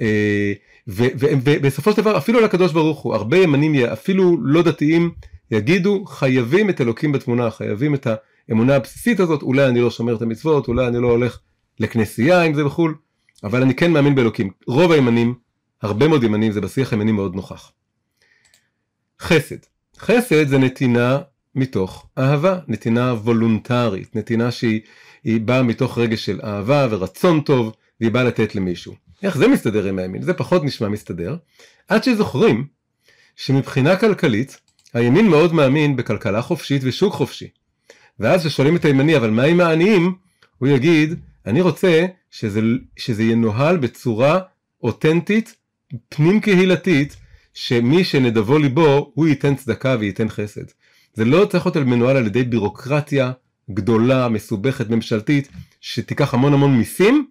[0.00, 0.52] אה,
[0.86, 5.10] ובסופו של דבר אפילו לקדוש ברוך הוא, הרבה ימנים, אפילו לא דתיים,
[5.50, 8.06] יגידו חייבים את אלוקים בתמונה, חייבים את
[8.48, 11.38] האמונה הבסיסית הזאת, אולי אני לא שומר את המצוות, אולי אני לא הולך
[11.80, 12.94] לכנסייה אם זה בחו"ל,
[13.44, 14.50] אבל אני כן מאמין באלוקים.
[14.66, 15.34] רוב הימנים,
[15.82, 17.72] הרבה מאוד ימנים, זה בשיח הימני מאוד נוכח.
[19.20, 19.56] חסד.
[19.98, 21.18] חסד זה נתינה
[21.54, 28.24] מתוך אהבה, נתינה וולונטרית, נתינה שהיא באה מתוך רגש של אהבה ורצון טוב, והיא באה
[28.24, 28.94] לתת למישהו.
[29.22, 30.22] איך זה מסתדר עם הימין?
[30.22, 31.36] זה פחות נשמע מסתדר.
[31.88, 32.66] עד שזוכרים
[33.36, 34.60] שמבחינה כלכלית,
[34.94, 37.48] הימין מאוד מאמין בכלכלה חופשית ושוק חופשי.
[38.20, 40.14] ואז כששואלים את הימני, אבל מה עם העניים?
[40.58, 41.14] הוא יגיד,
[41.46, 42.60] אני רוצה שזה,
[42.96, 44.40] שזה ינוהל בצורה
[44.82, 45.56] אותנטית,
[46.08, 47.16] פנים קהילתית,
[47.54, 50.64] שמי שנדבו ליבו, הוא ייתן צדקה וייתן חסד.
[51.14, 53.32] זה לא צריך להיות מנוהל על ידי בירוקרטיה
[53.70, 55.48] גדולה, מסובכת, ממשלתית,
[55.80, 57.26] שתיקח המון המון מיסים,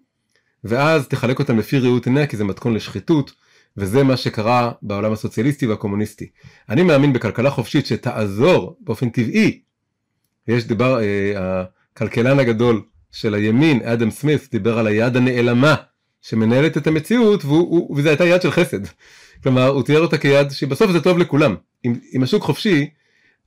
[0.64, 3.32] ואז תחלק אותם לפי ראות עיניה, כי זה מתכון לשחיתות,
[3.76, 6.30] וזה מה שקרה בעולם הסוציאליסטי והקומוניסטי.
[6.68, 9.60] אני מאמין בכלכלה חופשית שתעזור באופן טבעי.
[10.48, 15.74] יש דיבר, אה, הכלכלן הגדול של הימין, אדם סמית, דיבר על היד הנעלמה
[16.22, 17.44] שמנהלת את המציאות,
[17.96, 18.80] וזו הייתה יד של חסד.
[19.42, 21.56] כלומר, הוא תיאר אותה כיד שבסוף זה טוב לכולם.
[21.84, 22.90] אם, אם השוק חופשי,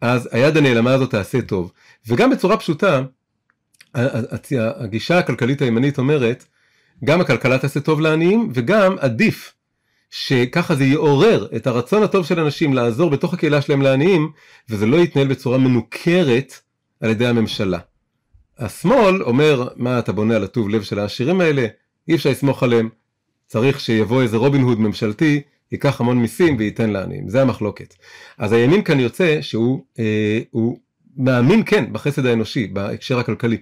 [0.02, 1.72] אז היד הנעלמה הזאת תעשה טוב.
[2.08, 3.02] וגם בצורה פשוטה,
[4.80, 6.46] הגישה הכלכלית הימנית אומרת,
[7.04, 9.54] גם הכלכלה תעשה טוב לעניים, וגם עדיף
[10.10, 14.32] שככה זה יעורר את הרצון הטוב של אנשים לעזור בתוך הקהילה שלהם לעניים,
[14.70, 16.54] וזה לא יתנהל בצורה מנוכרת
[17.02, 17.80] על ידי הממשלה.
[18.58, 21.68] השמאל אומר, מה אתה בונה על הטוב לב של העשירים האלה?
[22.08, 22.90] אי אפשר לסמוך עליהם.
[23.48, 27.30] צריך שיבוא איזה רובין הוד ממשלתי, ייקח המון מיסים וייתן לעניים.
[27.30, 27.96] זה המחלוקת.
[28.38, 30.80] אז הימין כאן יוצא שהוא אה, הוא
[31.18, 33.58] מאמין כן בחסד האנושי, בהקשר הכלכלי.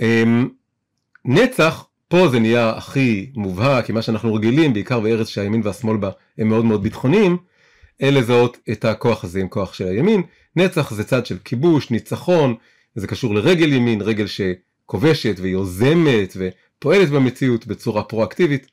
[0.00, 0.24] אה,
[1.24, 6.10] נצח פה זה נהיה הכי מובהק, כי מה שאנחנו רגילים, בעיקר בארץ שהימין והשמאל בה
[6.38, 7.36] הם מאוד מאוד ביטחוניים,
[8.02, 10.22] אלה לזהות את הכוח הזה עם כוח של הימין.
[10.56, 12.54] נצח זה צד של כיבוש, ניצחון,
[12.94, 18.66] זה קשור לרגל ימין, רגל שכובשת ויוזמת ופועלת במציאות בצורה פרואקטיבית,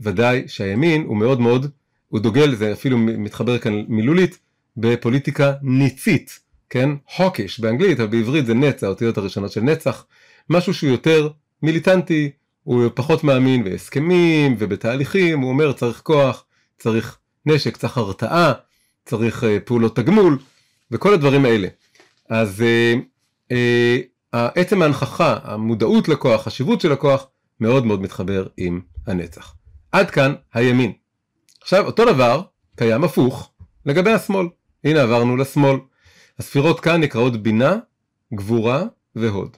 [0.00, 1.70] וודאי שהימין הוא מאוד מאוד,
[2.08, 4.38] הוא דוגל, זה אפילו מתחבר כאן מילולית,
[4.76, 6.38] בפוליטיקה ניצית,
[6.70, 6.90] כן?
[7.16, 10.06] הוקיש באנגלית, אבל בעברית זה נץ, האותיות הראשונות של נצח,
[10.50, 11.28] משהו שהוא יותר
[11.62, 12.30] מיליטנטי,
[12.62, 16.44] הוא פחות מאמין בהסכמים ובתהליכים, הוא אומר צריך כוח,
[16.78, 18.52] צריך נשק, צריך הרתעה,
[19.04, 20.38] צריך uh, פעולות תגמול
[20.90, 21.68] וכל הדברים האלה.
[22.28, 23.00] אז uh,
[23.52, 23.54] uh,
[24.32, 27.26] עצם ההנכחה, המודעות לכוח, החשיבות של הכוח,
[27.60, 29.54] מאוד מאוד מתחבר עם הנצח.
[29.92, 30.92] עד כאן הימין.
[31.60, 32.42] עכשיו אותו דבר
[32.76, 33.50] קיים הפוך
[33.86, 34.46] לגבי השמאל.
[34.84, 35.76] הנה עברנו לשמאל.
[36.38, 37.76] הספירות כאן נקראות בינה,
[38.34, 39.56] גבורה והוד.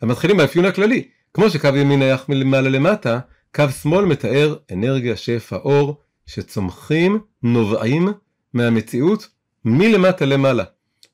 [0.00, 1.08] אז מתחילים באפיון הכללי.
[1.34, 3.18] כמו שקו ימין נייח מלמעלה למטה,
[3.54, 8.08] קו שמאל מתאר אנרגיה, שפע, אור, שצומחים, נובעים
[8.54, 9.28] מהמציאות
[9.64, 10.64] מלמטה למעלה.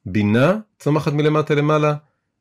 [0.06, 1.94] בינה צומחת מלמטה למעלה,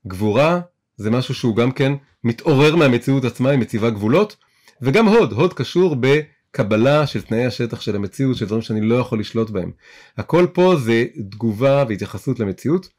[0.08, 0.60] גבורה
[0.98, 1.93] זה משהו שהוא גם כן
[2.24, 4.36] מתעורר מהמציאות עצמה, היא מציבה גבולות,
[4.82, 9.20] וגם הוד, הוד קשור בקבלה של תנאי השטח של המציאות, של דברים שאני לא יכול
[9.20, 9.72] לשלוט בהם.
[10.17, 12.89] הכל פה זה תגובה והתייחסות למציאות,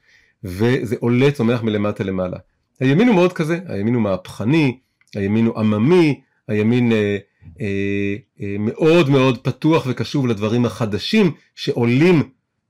[0.44, 2.37] וזה עולה צומח מלמטה למעלה.
[2.81, 4.79] הימין הוא מאוד כזה, הימין הוא מהפכני,
[5.14, 7.16] הימין הוא עממי, הימין אה,
[7.61, 12.23] אה, אה, מאוד מאוד פתוח וקשוב לדברים החדשים שעולים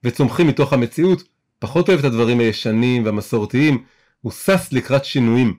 [0.04, 1.22] וצומחים מתוך המציאות,
[1.58, 3.84] פחות אוהב את הדברים הישנים והמסורתיים,
[4.20, 5.56] הוא שש לקראת שינויים.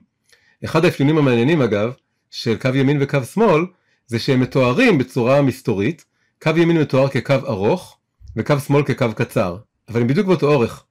[0.64, 1.92] אחד האפיונים המעניינים אגב,
[2.30, 3.64] של קו ימין וקו שמאל,
[4.06, 6.04] זה שהם מתוארים בצורה מסתורית,
[6.42, 7.98] קו ימין מתואר כקו ארוך,
[8.36, 9.56] וקו שמאל כקו קצר,
[9.88, 10.84] אבל הם בדיוק באותו אורך.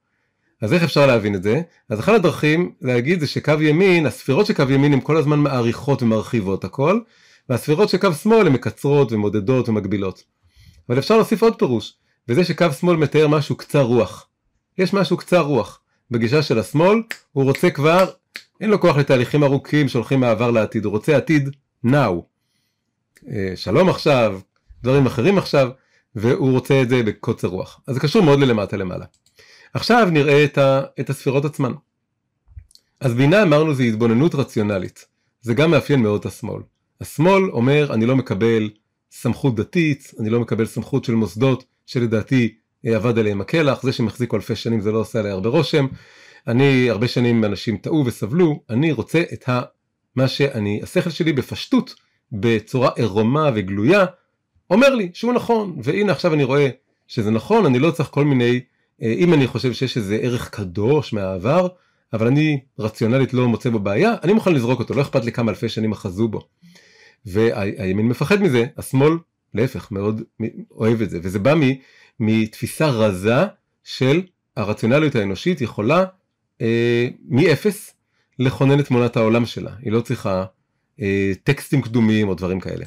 [0.62, 1.62] אז איך אפשר להבין את זה?
[1.88, 6.02] אז אחת הדרכים להגיד זה שקו ימין, הספירות של קו ימין הן כל הזמן מעריכות
[6.02, 7.00] ומרחיבות הכל,
[7.48, 10.24] והספירות של קו שמאל הן מקצרות ומודדות ומגבילות.
[10.88, 11.94] אבל אפשר להוסיף עוד פירוש,
[12.28, 14.28] וזה שקו שמאל מתאר משהו קצר רוח.
[14.78, 15.80] יש משהו קצר רוח.
[16.10, 17.02] בגישה של השמאל,
[17.32, 18.10] הוא רוצה כבר,
[18.60, 21.48] אין לו כוח לתהליכים ארוכים שהולכים מעבר לעתיד, הוא רוצה עתיד
[21.86, 22.22] now.
[23.28, 24.40] אה, שלום עכשיו,
[24.82, 25.70] דברים אחרים עכשיו,
[26.14, 27.80] והוא רוצה את זה בקוצר רוח.
[27.86, 29.04] אז זה קשור מאוד ללמטה למעלה.
[29.74, 31.72] עכשיו נראה את, ה, את הספירות עצמן.
[33.00, 35.06] אז בינה אמרנו זה התבוננות רציונלית.
[35.42, 36.62] זה גם מאפיין מאוד את השמאל.
[37.00, 38.70] השמאל אומר אני לא מקבל
[39.12, 42.54] סמכות דתית, אני לא מקבל סמכות של מוסדות שלדעתי
[42.96, 45.86] אבד עליהם הקלח, זה שהם החזיקו אלפי שנים זה לא עושה עליי הרבה רושם.
[46.46, 49.60] אני הרבה שנים אנשים טעו וסבלו, אני רוצה את ה...
[50.16, 51.94] מה שאני, השכל שלי בפשטות,
[52.32, 54.04] בצורה עירומה וגלויה,
[54.70, 56.68] אומר לי שהוא נכון, והנה עכשיו אני רואה
[57.08, 58.60] שזה נכון, אני לא צריך כל מיני
[59.02, 61.68] אה, אם אני חושב שיש איזה ערך קדוש מהעבר,
[62.12, 65.50] אבל אני רציונלית לא מוצא בו בעיה, אני מוכן לזרוק אותו, לא אכפת לי כמה
[65.50, 66.40] אלפי שנים אחזו בו.
[67.26, 69.12] והימין מפחד מזה, השמאל
[69.54, 70.22] להפך מאוד
[70.70, 71.54] אוהב את זה, וזה בא
[72.20, 73.44] מתפיסה רזה
[73.84, 74.22] של
[74.56, 76.04] הרציונליות האנושית יכולה
[76.60, 77.94] אה, מאפס
[78.38, 80.44] לכונן את תמונת העולם שלה, היא לא צריכה
[81.00, 82.84] אה, טקסטים קדומים או דברים כאלה.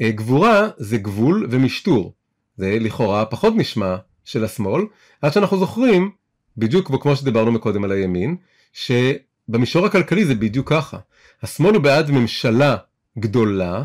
[0.00, 2.14] אה, גבורה זה גבול ומשטור,
[2.56, 4.82] זה לכאורה פחות נשמע של השמאל,
[5.22, 6.10] עד שאנחנו זוכרים,
[6.56, 8.36] בדיוק כמו שדיברנו מקודם על הימין,
[8.72, 10.98] שבמישור הכלכלי זה בדיוק ככה.
[11.42, 12.76] השמאל הוא בעד ממשלה
[13.18, 13.84] גדולה,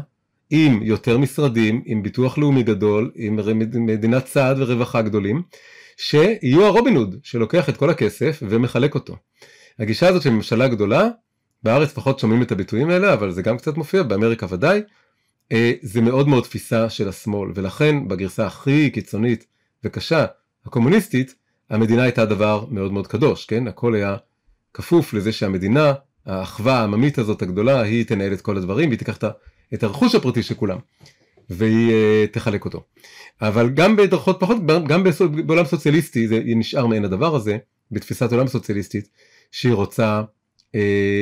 [0.50, 3.40] עם יותר משרדים, עם ביטוח לאומי גדול, עם
[3.76, 5.44] מדינת צעד ורווחה גדולים,
[5.98, 9.16] שיהיו הרובין הוד שלוקח את כל הכסף ומחלק אותו.
[9.80, 11.08] הגישה הזאת של ממשלה גדולה,
[11.64, 14.82] בארץ פחות שומעים את הביטויים האלה, אבל זה גם קצת מופיע, באמריקה ודאי,
[15.52, 19.46] אה, זה מאוד מאוד תפיסה של השמאל, ולכן בגרסה הכי קיצונית
[19.84, 20.26] וקשה,
[20.66, 21.36] הקומוניסטית,
[21.70, 23.68] המדינה הייתה דבר מאוד מאוד קדוש, כן?
[23.68, 24.18] הכל היה
[24.74, 25.94] כפוף לזה שהמדינה,
[26.26, 29.24] האחווה העממית הזאת הגדולה, היא תנהל את כל הדברים, והיא תיקח את
[29.84, 30.78] הרכוש הפרטי של כולם,
[31.50, 32.84] והיא uh, תחלק אותו.
[33.42, 35.04] אבל גם בדרכות פחות, גם
[35.46, 37.58] בעולם סוציאליסטי, זה נשאר מעין הדבר הזה,
[37.92, 39.08] בתפיסת עולם סוציאליסטית,
[39.52, 40.22] שהיא רוצה,
[40.68, 40.76] uh,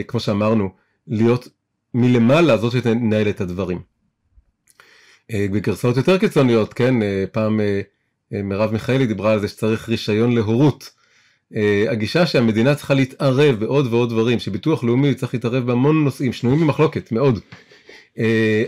[0.07, 0.69] כמו שאמרנו,
[1.07, 1.47] להיות
[1.93, 3.79] מלמעלה זאת שתנהל את הדברים.
[5.31, 10.35] Uh, בגרסאות יותר קיצוניות, כן, uh, פעם uh, מרב מיכאלי דיברה על זה שצריך רישיון
[10.35, 10.89] להורות.
[11.53, 11.55] Uh,
[11.89, 17.11] הגישה שהמדינה צריכה להתערב בעוד ועוד דברים, שביטוח לאומי צריך להתערב בהמון נושאים שנויים במחלוקת
[17.11, 17.72] מאוד, uh,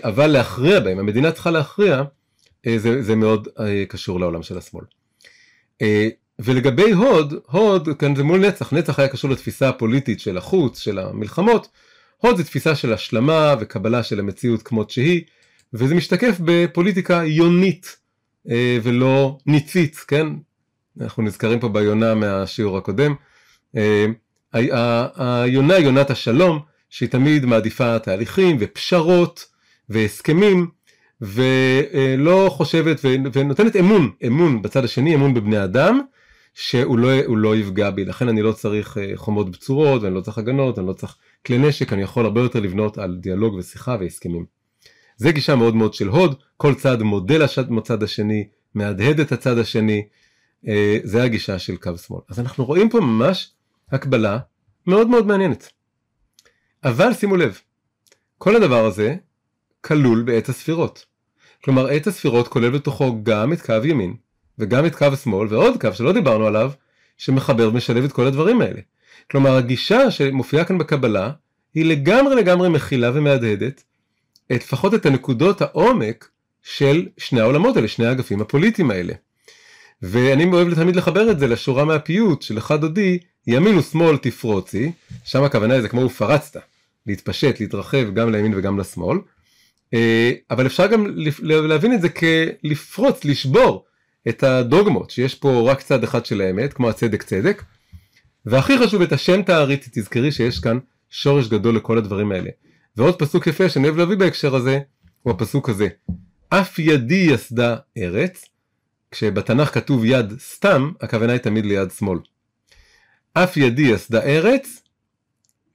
[0.03, 4.83] אבל להכריע בהם, המדינה צריכה להכריע, uh, זה, זה מאוד uh, קשור לעולם של השמאל.
[6.39, 10.99] ולגבי הוד, הוד כאן זה מול נצח, נצח היה קשור לתפיסה הפוליטית של החוץ, של
[10.99, 11.67] המלחמות,
[12.17, 15.21] הוד זה תפיסה של השלמה וקבלה של המציאות כמות שהיא,
[15.73, 17.97] וזה משתקף בפוליטיקה יונית
[18.49, 20.27] אה, ולא ניצית, כן?
[21.01, 23.15] אנחנו נזכרים פה ביונה מהשיעור הקודם.
[23.77, 24.05] אה,
[25.15, 26.59] היונה יונת השלום,
[26.95, 29.45] שהיא תמיד מעדיפה תהליכים ופשרות
[29.89, 30.67] והסכמים,
[31.21, 32.99] ולא חושבת
[33.33, 36.01] ונותנת אמון, אמון בצד השני, אמון בבני אדם,
[36.53, 40.37] שהוא לא, לא יפגע בי, לכן אני לא צריך אה, חומות בצורות, ואני לא צריך
[40.37, 44.45] הגנות, אני לא צריך כלי נשק, אני יכול הרבה יותר לבנות על דיאלוג ושיחה והסכמים.
[45.17, 50.07] זה גישה מאוד מאוד של הוד, כל צד מודה לצד השני, מהדהד את הצד השני,
[50.67, 52.21] אה, זה הגישה של קו שמאל.
[52.29, 53.51] אז אנחנו רואים פה ממש
[53.91, 54.39] הקבלה
[54.87, 55.75] מאוד מאוד מעניינת.
[56.85, 57.59] אבל שימו לב,
[58.37, 59.15] כל הדבר הזה
[59.81, 61.05] כלול בעת הספירות.
[61.63, 64.13] כלומר עת הספירות כולל בתוכו גם את קו ימין
[64.59, 66.71] וגם את קו שמאל ועוד קו שלא דיברנו עליו
[67.17, 68.81] שמחבר ומשלב את כל הדברים האלה.
[69.31, 71.31] כלומר הגישה שמופיעה כאן בקבלה
[71.73, 73.83] היא לגמרי לגמרי מכילה ומהדהדת
[74.51, 76.29] את לפחות את הנקודות העומק
[76.63, 79.13] של שני העולמות האלה, שני האגפים הפוליטיים האלה.
[80.01, 84.91] ואני אוהב תמיד לחבר את זה לשורה מהפיוט של אחד דודי, ימין ושמאל תפרוצי,
[85.23, 86.59] שם הכוונה היא זה כמו ופרצת,
[87.07, 89.17] להתפשט, להתרחב גם לימין וגם לשמאל,
[89.93, 91.07] אה, אבל אפשר גם
[91.43, 93.85] להבין את זה כלפרוץ, לשבור
[94.29, 97.63] את הדוגמות, שיש פה רק צד אחד של האמת, כמו הצדק צדק,
[98.45, 100.77] והכי חשוב את השם תעריתי, תזכרי שיש כאן
[101.09, 102.49] שורש גדול לכל הדברים האלה.
[102.97, 104.79] ועוד פסוק יפה שאני אוהב להביא בהקשר הזה,
[105.23, 105.87] הוא הפסוק הזה.
[106.49, 108.45] אף ידי יסדה ארץ,
[109.11, 112.19] כשבתנ"ך כתוב יד סתם, הכוונה היא תמיד ליד שמאל.
[113.33, 114.81] אף ידי יסדה ארץ,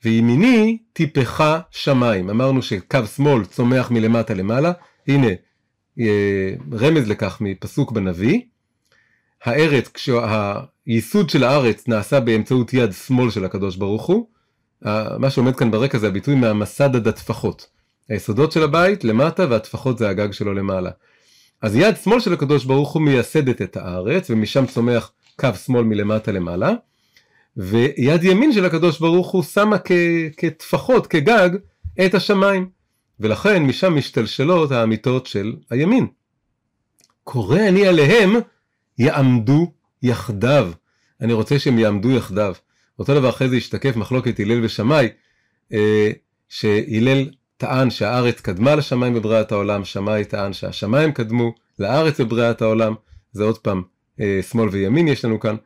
[0.04, 2.30] וימיני טיפחה שמיים.
[2.30, 4.72] אמרנו שקו שמאל צומח מלמטה למעלה,
[5.08, 5.28] הנה
[6.00, 8.40] אה, רמז לכך מפסוק בנביא.
[9.44, 14.26] הארץ, כשהייסוד של הארץ נעשה באמצעות יד שמאל של הקדוש ברוך הוא,
[15.18, 17.66] מה שעומד כאן ברקע זה הביטוי מהמסד עד הטפחות.
[18.08, 20.90] היסודות של הבית למטה והטפחות זה הגג שלו למעלה.
[21.62, 26.32] אז יד שמאל של הקדוש ברוך הוא מייסדת את הארץ ומשם צומח קו שמאל מלמטה
[26.32, 26.70] למעלה.
[27.60, 29.76] ויד ימין של הקדוש ברוך הוא שמה
[30.36, 31.50] כטפחות, כגג,
[32.06, 32.68] את השמיים.
[33.20, 36.06] ולכן משם משתלשלות האמיתות של הימין.
[37.24, 38.34] קורא אני עליהם
[38.98, 40.70] יעמדו יחדיו.
[41.20, 42.54] אני רוצה שהם יעמדו יחדיו.
[42.98, 45.08] אותו דבר אחרי זה השתקף מחלוקת הלל ושמאי,
[45.72, 46.10] אה,
[46.48, 52.94] שהלל טען שהארץ קדמה לשמיים בבריאת העולם, שמאי טען שהשמיים קדמו לארץ בבריאת העולם,
[53.32, 53.82] זה עוד פעם
[54.20, 55.56] אה, שמאל וימין יש לנו כאן,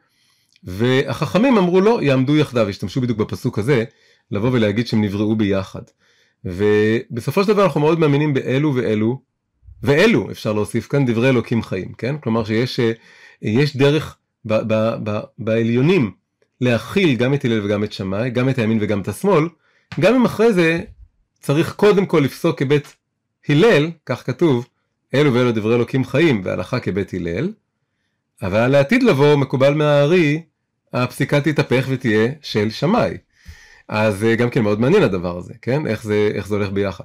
[0.64, 3.84] והחכמים אמרו לא, יעמדו יחדיו, השתמשו בדיוק בפסוק הזה,
[4.30, 5.82] לבוא ולהגיד שהם נבראו ביחד.
[6.44, 9.20] ובסופו של דבר אנחנו מאוד מאמינים באלו ואלו,
[9.82, 12.18] ואלו אפשר להוסיף כאן דברי אלוקים חיים, כן?
[12.18, 12.80] כלומר שיש
[13.42, 16.10] יש דרך ב, ב, ב, בעליונים
[16.60, 19.48] להכיל גם את הלל וגם את שמאי, גם את הימין וגם את השמאל,
[20.00, 20.80] גם אם אחרי זה
[21.40, 22.96] צריך קודם כל לפסוק כבית
[23.48, 24.66] הלל, כך כתוב,
[25.14, 27.52] אלו ואלו דברי אלוקים חיים, והלכה כבית הלל,
[28.42, 30.42] אבל לעתיד לבוא מקובל מהארי,
[30.94, 33.16] הפסיקה תתהפך ותהיה של שמאי.
[33.88, 35.86] אז גם כן מאוד מעניין הדבר הזה, כן?
[35.86, 37.04] איך זה, איך זה הולך ביחד.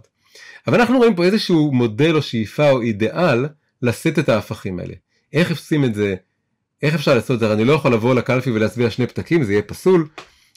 [0.67, 3.45] אבל אנחנו רואים פה איזשהו מודל או שאיפה או אידיאל
[3.81, 4.93] לשאת את ההפכים האלה.
[5.33, 6.15] איך עושים את זה?
[6.83, 7.53] איך אפשר לעשות את זה?
[7.53, 10.07] אני לא יכול לבוא לקלפי ולהצביע שני פתקים, זה יהיה פסול,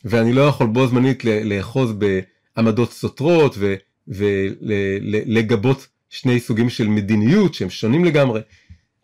[0.05, 1.93] ואני לא יכול בו זמנית לאחוז
[2.57, 3.59] בעמדות סותרות
[4.09, 8.41] ולגבות שני סוגים של מדיניות שהם שונים לגמרי.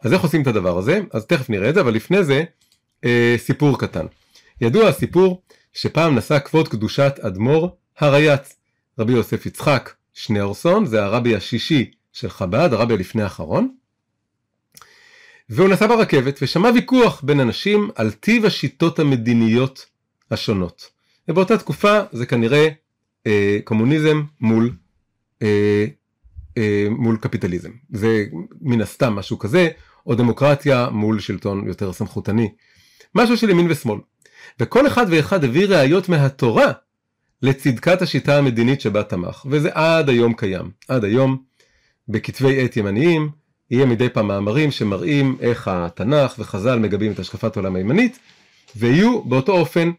[0.02, 1.00] אז איך עושים את הדבר הזה?
[1.12, 2.42] אז תכף נראה את זה, אבל לפני זה
[3.04, 4.06] אה, סיפור קטן.
[4.60, 8.56] ידוע הסיפור שפעם נשא כבוד קדושת אדמו"ר הרייץ,
[8.98, 13.74] רבי יוסף יצחק שניאורסון, זה הרבי השישי של חב"ד, הרבי הלפני האחרון,
[15.48, 19.86] והוא נסע ברכבת ושמע ויכוח בין אנשים על טיב השיטות המדיניות
[20.30, 20.90] השונות.
[21.28, 22.68] ובאותה תקופה זה כנראה
[23.26, 24.76] אה, קומוניזם מול
[25.42, 25.86] אה,
[26.58, 27.70] אה, מול קפיטליזם.
[27.90, 28.24] זה
[28.60, 29.68] מן הסתם משהו כזה,
[30.06, 32.52] או דמוקרטיה מול שלטון יותר סמכותני.
[33.14, 33.98] משהו של ימין ושמאל.
[34.60, 36.72] וכל אחד ואחד הביא ראיות מהתורה
[37.42, 40.70] לצדקת השיטה המדינית שבה תמך, וזה עד היום קיים.
[40.88, 41.36] עד היום,
[42.08, 43.30] בכתבי עת ימניים,
[43.70, 48.18] יהיה מדי פעם מאמרים שמראים איך התנ"ך וחז"ל מגבים את השקפת העולם הימנית,
[48.76, 49.90] ויהיו באותו אופן,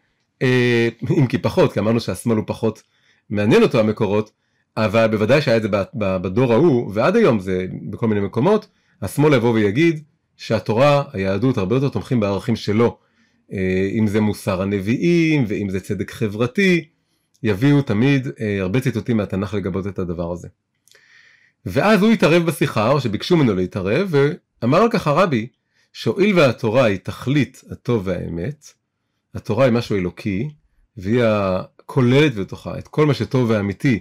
[0.41, 2.83] אה, אם כי פחות, כי אמרנו שהשמאל הוא פחות
[3.29, 4.31] מעניין אותו המקורות,
[4.77, 8.67] אבל בוודאי שהיה את זה בדור ההוא, ועד היום זה בכל מיני מקומות,
[9.01, 10.03] השמאל יבוא ויגיד
[10.39, 12.97] שהתורה, היהדות, הרבה יותר תומכים בערכים שלו,
[13.53, 16.89] אה, אם זה מוסר הנביאים, ואם זה צדק חברתי,
[17.43, 20.47] יביאו תמיד אה, הרבה ציטוטים מהתנ"ך לגבות את הדבר הזה.
[21.65, 24.13] ואז הוא התערב בשיחה, או שביקשו ממנו להתערב,
[24.61, 25.47] ואמר על כך הרבי,
[25.93, 28.73] שהואיל והתורה היא תכלית הטוב והאמת,
[29.35, 30.49] התורה היא משהו אלוקי,
[30.97, 33.99] והיא הכוללת בתוכה את כל מה שטוב ואמיתי,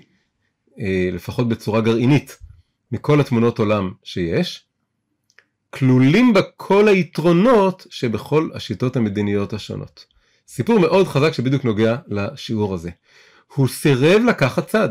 [0.81, 2.38] אה, לפחות בצורה גרעינית,
[2.92, 4.68] מכל התמונות עולם שיש,
[5.79, 10.05] כלולים בה כל היתרונות שבכל השיטות המדיניות השונות.
[10.49, 12.91] סיפור מאוד חזק שבדיוק נוגע לשיעור הזה.
[13.55, 14.88] הוא סירב לקחת צד.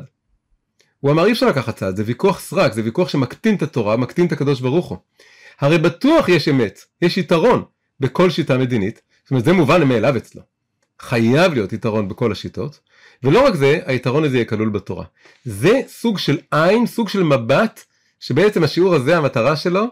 [1.00, 4.26] הוא אמר אי אפשר לקחת צד, זה ויכוח סרק, זה ויכוח שמקטין את התורה, מקטין
[4.26, 4.98] את הקדוש ברוך הוא.
[5.60, 7.64] הרי בטוח יש אמת, יש יתרון
[8.00, 10.42] בכל שיטה מדינית, זאת אומרת זה מובן מאליו אצלו.
[11.00, 12.80] חייב להיות יתרון בכל השיטות,
[13.24, 15.06] ולא רק זה, היתרון הזה יהיה כלול בתורה.
[15.46, 17.84] זה סוג של עין, סוג של מבט,
[18.20, 19.88] שבעצם השיעור הזה, המטרה שלו,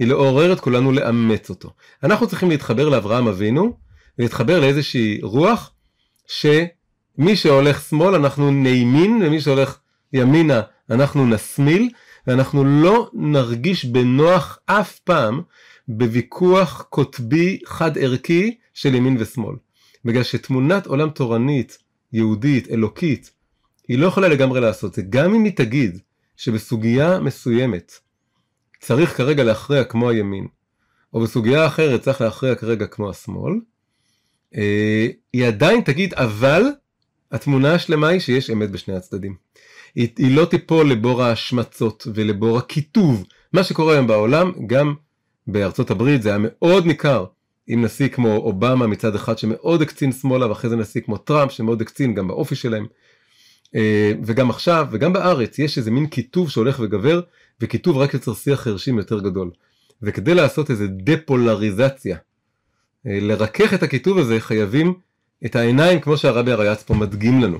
[0.00, 1.70] היא לעורר את כולנו לאמץ אותו.
[2.02, 3.76] אנחנו צריכים להתחבר לאברהם אבינו,
[4.18, 5.72] ולהתחבר לאיזושהי רוח,
[6.26, 9.78] שמי שהולך שמאל אנחנו נימין, ומי שהולך
[10.12, 10.60] ימינה
[10.90, 11.90] אנחנו נסמיל,
[12.26, 15.40] ואנחנו לא נרגיש בנוח אף פעם
[15.88, 19.56] בוויכוח קוטבי חד ערכי של ימין ושמאל.
[20.04, 21.78] בגלל שתמונת עולם תורנית,
[22.12, 23.30] יהודית, אלוקית,
[23.88, 25.02] היא לא יכולה לגמרי לעשות זה.
[25.10, 25.98] גם אם היא תגיד
[26.36, 27.92] שבסוגיה מסוימת
[28.80, 30.46] צריך כרגע להכריע כמו הימין,
[31.14, 33.54] או בסוגיה אחרת צריך להכריע כרגע כמו השמאל,
[34.56, 36.62] אה, היא עדיין תגיד אבל
[37.32, 39.34] התמונה השלמה היא שיש אמת בשני הצדדים.
[39.94, 43.24] היא, היא לא תיפול לבור ההשמצות ולבור הקיטוב.
[43.52, 44.94] מה שקורה היום בעולם, גם
[45.46, 47.24] בארצות הברית זה היה מאוד ניכר
[47.66, 51.80] עם נשיא כמו אובמה מצד אחד שמאוד הקצין שמאלה ואחרי זה נשיא כמו טראמפ שמאוד
[51.80, 52.86] הקצין גם באופי שלהם.
[53.74, 57.20] אה, וגם עכשיו וגם בארץ יש איזה מין קיטוב שהולך וגבר
[57.60, 59.50] וקיטוב רק יוצר שיח חרשים יותר גדול.
[60.02, 62.16] וכדי לעשות איזה דפולריזציה,
[63.06, 64.94] אה, לרכך את הקיטוב הזה חייבים
[65.46, 67.58] את העיניים כמו שהרבי הריאץ פה מדגים לנו.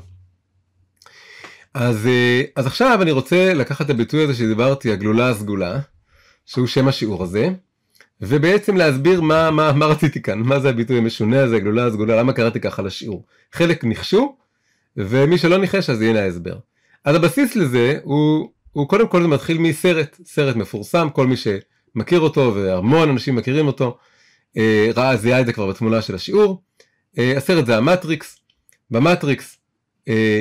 [1.74, 5.80] אז, אה, אז עכשיו אני רוצה לקחת את הביטוי הזה שדיברתי, הגלולה הסגולה,
[6.46, 7.48] שהוא שם השיעור הזה,
[8.20, 12.32] ובעצם להסביר מה, מה, מה רציתי כאן, מה זה הביטוי המשונה הזה, הגלולה הסגולה, למה
[12.32, 13.24] קראתי ככה לשיעור.
[13.52, 14.36] חלק ניחשו,
[14.96, 16.58] ומי שלא ניחש אז יהיה ההסבר.
[17.04, 22.52] אז הבסיס לזה הוא, הוא קודם כל מתחיל מסרט, סרט מפורסם, כל מי שמכיר אותו
[22.54, 23.98] והמון אנשים מכירים אותו,
[24.56, 26.62] אה, ראה, זיהה את זה כבר בתמונה של השיעור.
[27.18, 28.38] אה, הסרט זה המטריקס,
[28.90, 29.56] במטריקס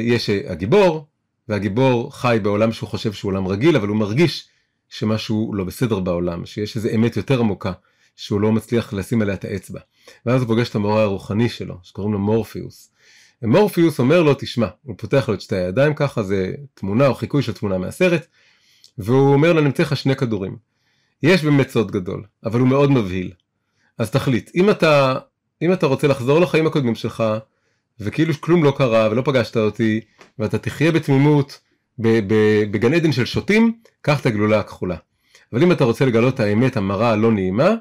[0.04, 1.08] יש הגיבור,
[1.50, 4.48] והגיבור חי בעולם שהוא חושב שהוא עולם רגיל, אבל הוא מרגיש
[4.90, 7.72] שמשהו לא בסדר בעולם, שיש איזו אמת יותר עמוקה,
[8.16, 9.80] שהוא לא מצליח לשים עליה את האצבע.
[10.26, 12.92] ואז הוא פוגש את המורה הרוחני שלו, שקוראים לו מורפיוס.
[13.42, 17.42] ומורפיוס אומר לו, תשמע, הוא פותח לו את שתי הידיים ככה, זה תמונה או חיקוי
[17.42, 18.28] של תמונה מהסרט,
[18.98, 20.56] והוא אומר לו, אני אמצא לך שני כדורים.
[21.24, 23.32] יש באמת סוד גדול, אבל הוא מאוד מבהיל.
[23.98, 25.16] אז תחליט, אם אתה,
[25.62, 27.24] אם אתה רוצה לחזור לחיים הקודמים שלך,
[28.00, 30.02] וכאילו כלום לא קרה ולא פגשת אותי
[30.40, 31.60] ואתה תחיה בתמימות
[32.72, 34.96] בגן עדן של שוטים, קח את הגלולה הכחולה.
[35.54, 37.76] אבל אם אתה רוצה לגלות את האמת המרה הלא נעימה,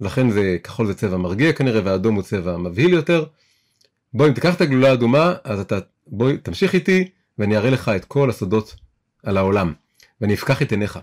[0.00, 3.24] לכן זה כחול זה צבע מרגיע כנראה ואדום הוא צבע מבהיל יותר.
[4.14, 8.04] בוא אם תיקח את הגלולה האדומה אז אתה בוא תמשיך איתי ואני אראה לך את
[8.04, 8.74] כל הסודות
[9.22, 9.72] על העולם
[10.20, 10.98] ואני אפקח את עיניך.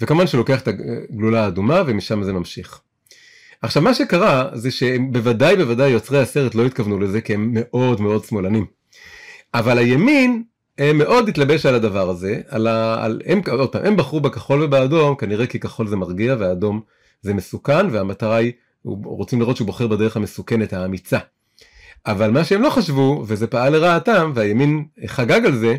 [0.00, 2.80] וכמובן שלוקח את הגלולה האדומה ומשם זה ממשיך.
[3.62, 8.24] עכשיו מה שקרה זה שבוודאי בוודאי יוצרי הסרט לא התכוונו לזה כי הם מאוד מאוד
[8.24, 8.66] שמאלנים.
[9.54, 10.42] אבל הימין
[10.94, 13.04] מאוד התלבש על הדבר הזה, על ה...
[13.04, 13.22] על...
[13.26, 16.80] הם, עוד פעם, הם בחרו בכחול ובאדום כנראה כי כחול זה מרגיע ואדום
[17.22, 18.52] זה מסוכן והמטרה היא,
[19.04, 21.18] רוצים לראות שהוא בוחר בדרך המסוכנת האמיצה.
[22.06, 25.76] אבל מה שהם לא חשבו וזה פעל לרעתם והימין חגג על זה,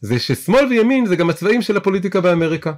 [0.00, 2.72] זה ששמאל וימין זה גם הצבעים של הפוליטיקה באמריקה.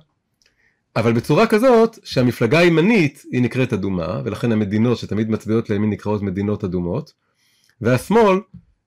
[0.97, 6.64] אבל בצורה כזאת שהמפלגה הימנית היא נקראת אדומה ולכן המדינות שתמיד מצביעות לימין נקראות מדינות
[6.64, 7.12] אדומות
[7.80, 8.41] והשמאל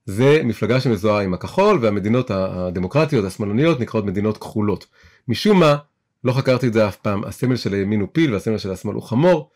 [0.06, 4.86] זה מפלגה שמזוהה עם הכחול והמדינות הדמוקרטיות השמאלניות נקראות מדינות כחולות.
[5.28, 5.76] משום מה
[6.24, 9.04] לא חקרתי את זה אף פעם הסמל של הימין הוא פיל והסמל של השמאל הוא
[9.04, 9.50] חמור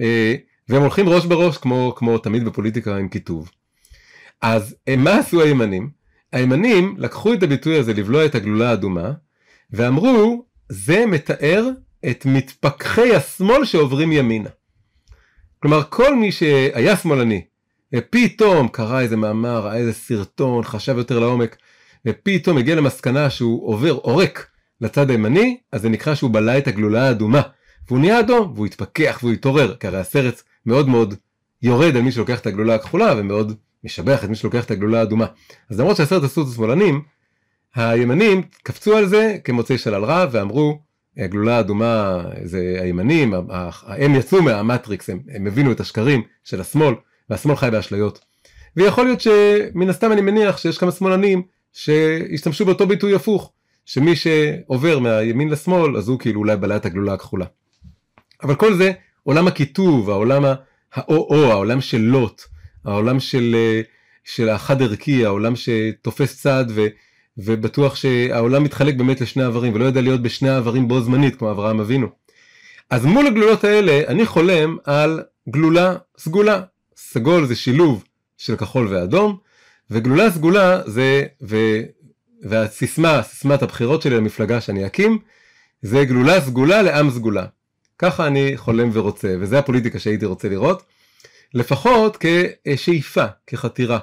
[0.00, 0.34] אה,
[0.68, 3.50] והם הולכים ראש בראש כמו, כמו תמיד בפוליטיקה עם כיתוב.
[4.42, 5.90] אז אה, מה עשו הימנים?
[6.32, 9.12] הימנים לקחו את הביטוי הזה לבלוע את הגלולה האדומה
[9.70, 11.68] ואמרו זה מתאר
[12.10, 14.50] את מתפכחי השמאל שעוברים ימינה.
[15.58, 17.44] כלומר, כל מי שהיה שמאלני,
[17.94, 21.56] ופתאום קרא איזה מאמר, ראה איזה סרטון, חשב יותר לעומק,
[22.06, 24.46] ופתאום הגיע למסקנה שהוא עובר, עורק
[24.80, 27.42] לצד הימני, אז זה נקרא שהוא בלע את הגלולה האדומה.
[27.88, 31.14] והוא נהיה אדום, והוא התפכח והוא התעורר, כי הרי הסרט מאוד מאוד
[31.62, 35.26] יורד על מי שלוקח את הגלולה הכחולה, ומאוד משבח את מי שלוקח את הגלולה האדומה.
[35.70, 37.02] אז למרות שהסרט עשו את השמאלנים,
[37.74, 40.80] הימנים קפצו על זה כמוצאי שלל רע, ואמרו,
[41.16, 43.34] הגלולה האדומה זה הימנים,
[43.86, 46.94] הם יצאו מהמטריקס, הם, הם הבינו את השקרים של השמאל,
[47.30, 48.20] והשמאל חי באשליות.
[48.76, 53.52] ויכול להיות שמן הסתם אני מניח שיש כמה שמאלנים שהשתמשו באותו ביטוי הפוך,
[53.86, 57.46] שמי שעובר מהימין לשמאל אז הוא כאילו אולי בלע את הגלולה הכחולה.
[58.42, 60.44] אבל כל זה עולם הכיתוב, העולם
[60.94, 62.42] האו-או, העולם של לוט,
[62.84, 63.56] העולם של,
[64.24, 66.86] של החד ערכי, העולם שתופס צד ו,
[67.38, 71.80] ובטוח שהעולם מתחלק באמת לשני איברים ולא יודע להיות בשני האיברים בו זמנית כמו אברהם
[71.80, 72.08] אבינו.
[72.90, 76.60] אז מול הגלולות האלה אני חולם על גלולה סגולה.
[76.96, 78.04] סגול זה שילוב
[78.38, 79.38] של כחול ואדום,
[79.90, 81.56] וגלולה סגולה זה, ו,
[82.42, 85.18] והסיסמה, סיסמת הבחירות שלי למפלגה שאני אקים,
[85.82, 87.46] זה גלולה סגולה לעם סגולה.
[87.98, 90.82] ככה אני חולם ורוצה, וזה הפוליטיקה שהייתי רוצה לראות,
[91.54, 92.24] לפחות
[92.64, 93.98] כשאיפה, כחתירה.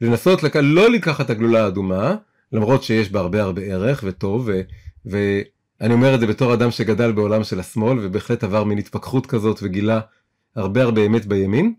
[0.00, 0.56] לנסות לק...
[0.56, 2.14] לא לקחת את הגלולה האדומה,
[2.52, 4.60] למרות שיש בה הרבה הרבה ערך וטוב, ו...
[5.06, 9.58] ואני אומר את זה בתור אדם שגדל בעולם של השמאל, ובהחלט עבר מין התפכחות כזאת
[9.62, 10.00] וגילה
[10.56, 11.74] הרבה הרבה אמת בימין,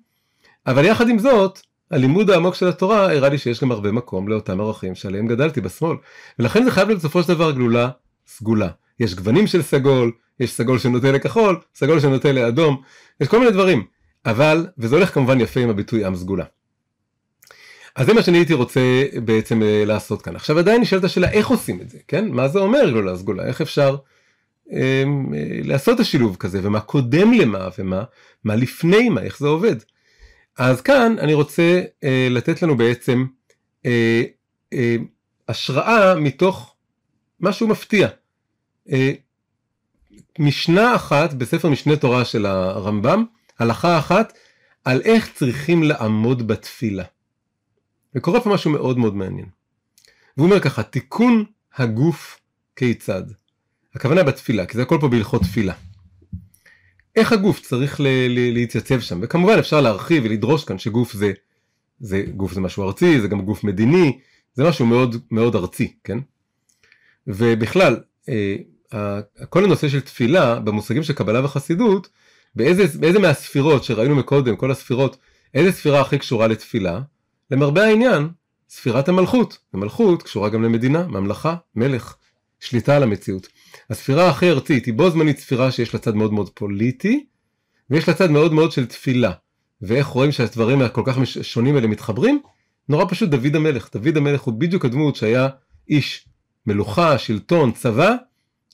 [0.68, 1.60] אבל יחד עם זאת,
[1.92, 5.98] הלימוד העמוק של התורה הראה לי שיש גם הרבה מקום לאותם ערכים שעליהם גדלתי בשמאל,
[6.40, 7.90] ולכן זה חייב להיות בסופו של דבר גלולה
[8.28, 8.70] סגולה.
[9.00, 12.82] יש גוונים של סגול, יש סגול שנוטה לכחול, סגול שנוטה לאדום,
[13.22, 13.84] יש כל מיני דברים,
[14.26, 16.46] אבל, וזה הולך כמובן יפה עם הביטוי עם סגולה.
[17.96, 18.82] אז זה מה שאני הייתי רוצה
[19.26, 20.36] בעצם אה, לעשות כאן.
[20.36, 22.28] עכשיו עדיין נשאלת השאלה איך עושים את זה, כן?
[22.28, 23.46] מה זה אומר גלולה סגולה?
[23.46, 23.96] איך אפשר
[24.72, 25.04] אה,
[25.34, 28.04] אה, לעשות את השילוב כזה, ומה קודם למה, ומה
[28.44, 29.76] מה לפני מה, איך זה עובד?
[30.58, 33.26] אז כאן אני רוצה אה, לתת לנו בעצם
[33.86, 34.24] אה,
[34.74, 34.96] אה,
[35.48, 36.76] השראה מתוך
[37.40, 38.08] משהו מפתיע.
[38.92, 39.12] אה,
[40.40, 43.26] משנה אחת בספר משנה תורה של הרמב"ם,
[43.60, 44.34] הלכה אחת,
[44.86, 47.04] על איך צריכים לעמוד בתפילה.
[48.16, 49.48] וקורה פה משהו מאוד מאוד מעניין.
[50.38, 51.46] והוא אומר ככה, תיקון
[51.76, 52.40] הגוף
[52.76, 53.24] כיצד.
[53.96, 55.74] הכוונה בתפילה, כי זה הכל פה בהלכות תפילה.
[57.16, 61.32] איך הגוף צריך ל- ל- להתייצב שם, וכמובן אפשר להרחיב ולדרוש כאן שגוף זה,
[62.00, 64.20] זה גוף זה משהו ארצי, זה גם גוף מדיני,
[64.54, 66.18] זה משהו מאוד מאוד ארצי, כן?
[67.28, 68.00] ובכלל,
[68.30, 68.56] אה,
[69.50, 72.10] כל הנושא של תפילה במושגים של קבלה וחסידות,
[72.56, 75.18] באיזה, באיזה מהספירות שראינו מקודם, כל הספירות,
[75.54, 77.02] איזה ספירה הכי קשורה לתפילה?
[77.52, 78.30] למרבה העניין,
[78.70, 79.58] ספירת המלכות.
[79.74, 82.16] המלכות קשורה גם למדינה, ממלכה, מלך,
[82.60, 83.48] שליטה על המציאות.
[83.90, 87.26] הספירה הכי ארצית היא בו זמנית ספירה שיש לה צד מאוד מאוד פוליטי,
[87.90, 89.32] ויש לה צד מאוד מאוד של תפילה.
[89.82, 92.42] ואיך רואים שהדברים הכל כך שונים האלה מתחברים?
[92.90, 93.90] נורא פשוט דוד המלך.
[93.94, 95.50] דוד המלך הוא בדיוק הדמות שהיה
[95.90, 96.28] איש
[96.66, 98.16] מלוכה, שלטון, צבא,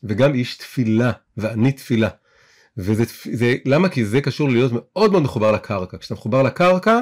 [0.04, 2.10] וגם איש תפילה, ואני תפילה.
[2.80, 3.90] וזה, זה, למה?
[3.90, 5.98] כי זה קשור להיות מאוד מאוד מחובר לקרקע.
[5.98, 7.00] כשאתה מחובר לקרקע,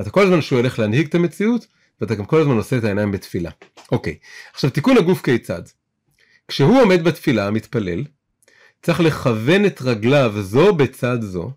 [0.00, 1.66] אתה כל הזמן שואל איך להנהיג את המציאות,
[2.00, 3.50] ואתה גם כל הזמן נושא את העיניים בתפילה.
[3.92, 4.16] אוקיי,
[4.52, 5.62] עכשיו תיקון הגוף כיצד?
[6.48, 8.04] כשהוא עומד בתפילה, מתפלל,
[8.82, 11.50] צריך לכוון את רגליו זו בצד זו,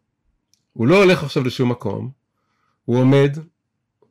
[0.74, 2.10] הוא לא הולך עכשיו לשום מקום,
[2.86, 3.38] הוא עומד,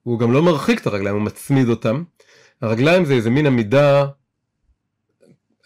[0.03, 2.03] הוא גם לא מרחיק את הרגליים, הוא מצמיד אותם.
[2.61, 4.07] הרגליים זה איזה מין עמידה,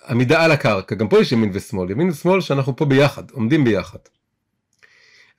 [0.09, 3.99] עמידה על הקרקע, גם פה יש ימין ושמאל, ימין ושמאל שאנחנו פה ביחד, עומדים ביחד.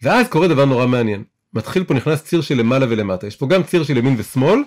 [0.02, 3.64] ואז קורה דבר נורא מעניין, מתחיל פה נכנס ציר של למעלה ולמטה, יש פה גם
[3.64, 4.60] ציר של ימין ושמאל,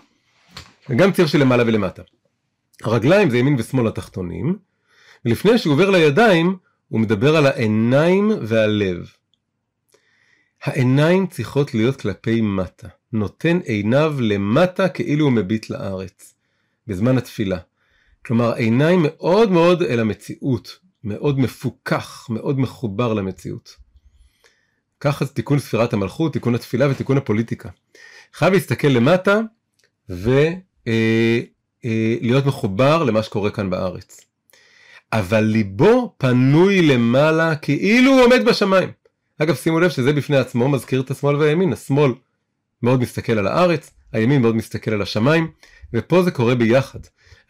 [0.89, 2.03] וגם ציר של למעלה ולמטה.
[2.83, 4.59] הרגליים זה ימין ושמאל התחתונים,
[5.25, 6.57] ולפני שהוא עובר לידיים,
[6.89, 9.11] הוא מדבר על העיניים והלב.
[10.63, 16.35] העיניים צריכות להיות כלפי מטה, נותן עיניו למטה כאילו הוא מביט לארץ,
[16.87, 17.59] בזמן התפילה.
[18.27, 23.77] כלומר, עיניים מאוד מאוד אל המציאות, מאוד מפוכח, מאוד מחובר למציאות.
[25.01, 27.68] ככה זה תיקון ספירת המלכות, תיקון התפילה ותיקון הפוליטיקה.
[28.35, 29.41] חייב להסתכל למטה
[30.09, 30.64] ולהיות
[31.85, 34.20] אה, אה, מחובר למה שקורה כאן בארץ.
[35.12, 38.91] אבל ליבו פנוי למעלה כאילו הוא עומד בשמיים.
[39.39, 42.12] אגב שימו לב שזה בפני עצמו מזכיר את השמאל והימין, השמאל
[42.83, 45.51] מאוד מסתכל על הארץ, הימין מאוד מסתכל על השמיים,
[45.95, 46.99] ופה זה קורה ביחד.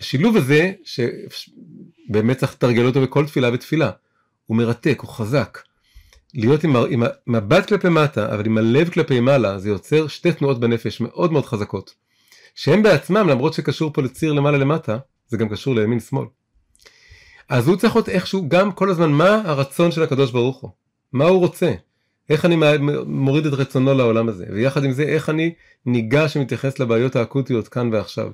[0.03, 3.91] השילוב הזה, שבאמת צריך לתרגל אותו בכל תפילה ותפילה,
[4.47, 5.59] הוא מרתק, הוא חזק.
[6.35, 10.61] להיות עם, עם מבט כלפי מטה, אבל עם הלב כלפי מעלה, זה יוצר שתי תנועות
[10.61, 11.95] בנפש מאוד מאוד חזקות.
[12.55, 14.99] שהם בעצמם, למרות שקשור פה לציר למעלה למטה,
[15.29, 16.27] זה גם קשור לימין שמאל.
[17.49, 20.71] אז הוא צריך להיות איכשהו גם כל הזמן מה הרצון של הקדוש ברוך הוא,
[21.13, 21.73] מה הוא רוצה,
[22.31, 22.57] איך אני
[23.07, 25.55] מוריד את רצונו לעולם הזה, ויחד עם זה איך אני
[25.87, 28.31] ניגש ומתייחס לבעיות האקוטיות כאן ועכשיו.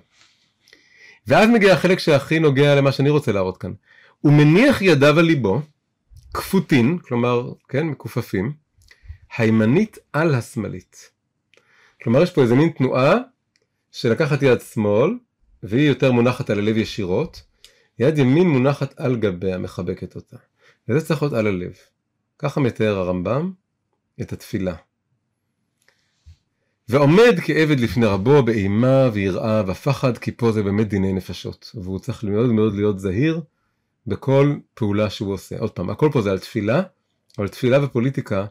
[1.28, 3.72] ואז מגיע החלק שהכי נוגע למה שאני רוצה להראות כאן.
[4.20, 5.60] הוא מניח ידיו על ליבו,
[6.34, 8.52] כפותין, כלומר, כן, מכופפים,
[9.36, 11.10] הימנית על השמאלית.
[12.02, 13.14] כלומר יש פה איזה מין תנועה
[13.92, 15.10] של לקחת יד שמאל,
[15.62, 17.42] והיא יותר מונחת על הלב ישירות,
[17.98, 20.36] יד ימין מונחת על גביה, מחבקת אותה.
[20.88, 21.72] וזה צריך להיות על הלב.
[22.38, 23.52] ככה מתאר הרמב"ם
[24.20, 24.74] את התפילה.
[26.88, 32.24] ועומד כעבד לפני רבו באימה ויראה ופחד כי פה זה באמת דיני נפשות והוא צריך
[32.24, 33.40] מאוד מאוד להיות זהיר
[34.06, 35.58] בכל פעולה שהוא עושה.
[35.58, 36.82] עוד פעם, הכל פה זה על תפילה,
[37.38, 38.46] אבל תפילה ופוליטיקה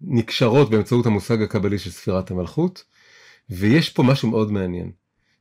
[0.00, 2.84] נקשרות באמצעות המושג הקבלי של ספירת המלכות,
[3.50, 4.90] ויש פה משהו מאוד מעניין,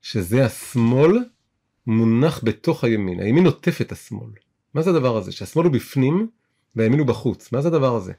[0.02, 1.20] שזה השמאל
[1.88, 4.32] מונח בתוך הימין, הימין עוטף את השמאל.
[4.74, 5.32] מה זה הדבר הזה?
[5.32, 6.28] שהשמאל הוא בפנים
[6.76, 8.14] והימין הוא בחוץ, מה זה הדבר הזה?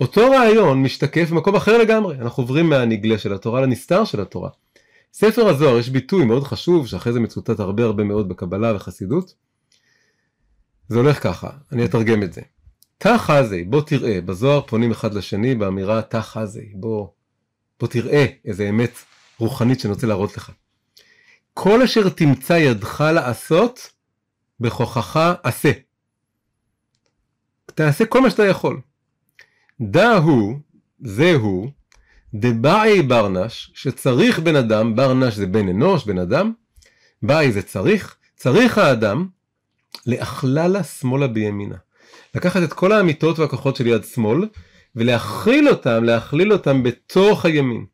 [0.00, 4.50] אותו רעיון משתקף במקום אחר לגמרי, אנחנו עוברים מהנגלה של התורה לנסתר של התורה.
[5.12, 9.34] ספר הזוהר יש ביטוי מאוד חשוב, שאחרי זה מצוטט הרבה הרבה מאוד בקבלה וחסידות.
[10.88, 12.40] זה הולך ככה, אני אתרגם את זה.
[12.98, 17.08] תא חזי, בוא תראה, בזוהר פונים אחד לשני באמירה תא חזי, בוא,
[17.80, 18.98] בוא תראה איזה אמת
[19.38, 20.52] רוחנית שאני רוצה להראות לך.
[21.54, 23.90] כל אשר תמצא ידך לעשות,
[24.60, 25.70] בכוחך עשה.
[27.76, 28.80] תעשה כל מה שאתה יכול.
[29.80, 30.58] דא הוא,
[31.00, 31.70] זהו,
[32.34, 36.52] דבאי ברנש, שצריך בן אדם, ברנש זה בן אנוש, בן אדם,
[37.22, 39.28] באי זה צריך, צריך האדם
[40.06, 41.76] לאכללה שמאלה בימינה.
[42.34, 44.48] לקחת את כל האמיתות והכוחות של יד שמאל,
[44.96, 47.86] ולהכיל אותם, להכליל אותם בתוך הימין.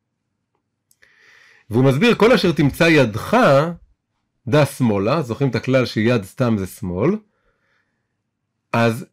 [1.71, 3.37] והוא מסביר, כל אשר תמצא ידך,
[4.47, 7.17] דע שמאלה, זוכרים את הכלל שיד סתם זה שמאל,
[8.73, 9.07] אז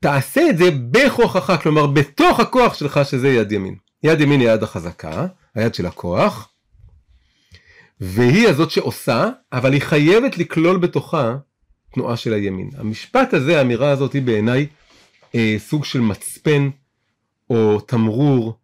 [0.00, 3.76] תעשה את זה בכוחך, כלומר בתוך הכוח שלך שזה יד ימין.
[4.02, 6.48] יד ימין היא היד החזקה, היד של הכוח,
[8.00, 11.36] והיא הזאת שעושה, אבל היא חייבת לכלול בתוכה
[11.92, 12.70] תנועה של הימין.
[12.76, 14.66] המשפט הזה, האמירה הזאת היא בעיניי
[15.34, 16.70] אה, סוג של מצפן,
[17.50, 18.58] או תמרור,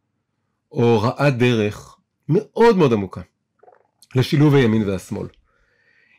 [0.73, 1.97] או רעת דרך,
[2.29, 3.21] מאוד מאוד עמוקה,
[4.15, 5.27] לשילוב הימין והשמאל.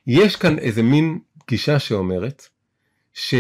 [0.07, 2.47] יש כאן איזה מין גישה שאומרת,
[3.13, 3.33] ש...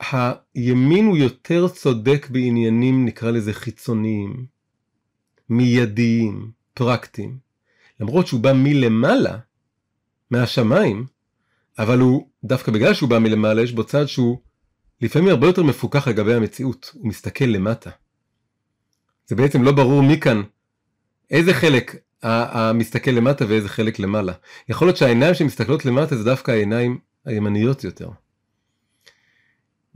[0.00, 4.46] הימין הוא יותר צודק בעניינים נקרא לזה חיצוניים,
[5.48, 7.38] מיידיים, פרקטיים.
[8.00, 9.38] למרות שהוא בא מלמעלה,
[10.30, 11.06] מהשמיים,
[11.78, 14.38] אבל הוא, דווקא בגלל שהוא בא מלמעלה, יש בו צד שהוא
[15.00, 17.90] לפעמים הרבה יותר מפוקח לגבי המציאות, הוא מסתכל למטה.
[19.26, 20.42] זה בעצם לא ברור מי כאן,
[21.30, 24.32] איזה חלק המסתכל למטה ואיזה חלק למעלה.
[24.68, 28.08] יכול להיות שהעיניים שמסתכלות למטה זה דווקא העיניים הימניות יותר.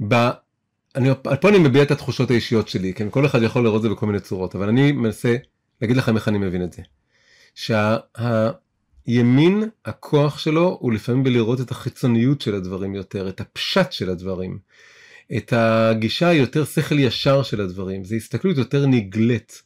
[0.09, 0.15] ב...
[0.97, 1.09] אני,
[1.41, 3.11] פה אני מביע את התחושות האישיות שלי, כן?
[3.11, 5.37] כל אחד יכול לראות את זה בכל מיני צורות, אבל אני מנסה
[5.83, 6.83] להגיד לכם איך אני מבין את זה.
[9.05, 14.11] שהימין, שה, הכוח שלו הוא לפעמים בלראות את החיצוניות של הדברים יותר, את הפשט של
[14.11, 14.59] הדברים,
[15.37, 19.63] את הגישה היותר שכל ישר של הדברים, זה הסתכלות יותר נגלית.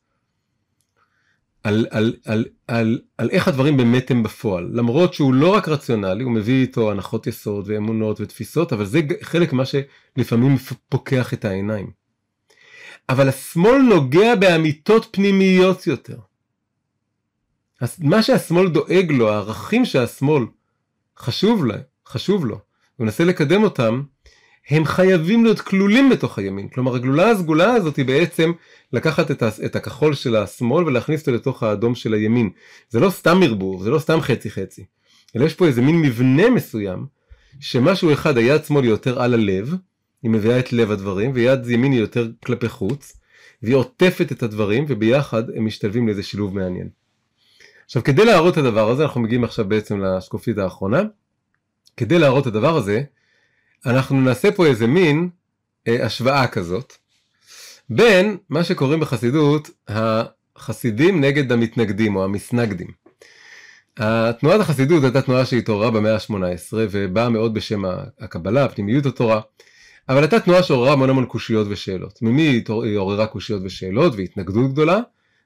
[1.65, 4.71] על, על, על, על, על איך הדברים באמת הם בפועל.
[4.73, 9.53] למרות שהוא לא רק רציונלי, הוא מביא איתו הנחות יסוד ואמונות ותפיסות, אבל זה חלק
[9.53, 10.57] מה שלפעמים
[10.89, 11.91] פוקח את העיניים.
[13.09, 16.19] אבל השמאל נוגע באמיתות פנימיות יותר.
[17.99, 20.45] מה שהשמאל דואג לו, הערכים שהשמאל
[21.19, 22.61] חשוב, לה, חשוב לו,
[22.97, 24.03] הוא מנסה לקדם אותם,
[24.71, 26.69] הם חייבים להיות כלולים בתוך הימין.
[26.69, 28.53] כלומר הגלולה הסגולה הזאת היא בעצם
[28.93, 32.51] לקחת את, את הכחול של השמאל ולהכניס אותו לתוך האדום של הימין.
[32.91, 34.85] זה לא סתם ערבוב, זה לא סתם חצי חצי.
[35.37, 37.07] אלא יש פה איזה מין מבנה מסוים,
[37.61, 39.75] שמשהו אחד, היד שמאל היא יותר על הלב,
[40.23, 43.17] היא מביאה את לב הדברים, ויד ימין היא יותר כלפי חוץ,
[43.63, 46.89] והיא עוטפת את הדברים, וביחד הם משתלבים לאיזה שילוב מעניין.
[47.85, 51.03] עכשיו כדי להראות את הדבר הזה, אנחנו מגיעים עכשיו בעצם לשקופית האחרונה,
[51.97, 53.03] כדי להראות את הדבר הזה,
[53.87, 55.29] אנחנו נעשה פה איזה מין
[55.89, 56.93] אה, השוואה כזאת
[57.91, 62.89] בין מה שקוראים בחסידות החסידים נגד המתנגדים או המסנגדים.
[63.97, 67.83] התנועת החסידות הייתה תנועה שהתעוררה במאה ה-18 ובאה מאוד בשם
[68.21, 69.41] הקבלה, פנימיות התורה,
[70.09, 72.23] אבל הייתה תנועה שעוררה המון המון קושיות ושאלות.
[72.23, 75.01] ממי היא עוררה קושיות ושאלות והתנגדות גדולה?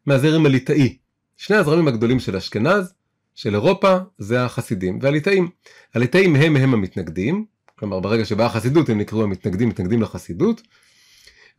[0.07, 0.97] מהזרם הליטאי.
[1.37, 2.95] שני הזרמים הגדולים של אשכנז,
[3.35, 5.49] של אירופה, זה החסידים והליטאים.
[5.95, 7.45] הליטאים הם הם המתנגדים,
[7.79, 10.63] כלומר ברגע שבאה החסידות הם נקראו המתנגדים מתנגדים לחסידות.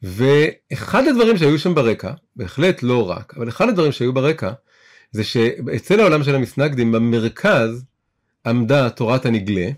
[0.03, 4.51] ואחד הדברים שהיו שם ברקע, בהחלט לא רק, אבל אחד הדברים שהיו ברקע,
[5.11, 7.86] זה שאצל העולם של המסנגדים במרכז
[8.45, 9.70] עמדה תורת הנגלה,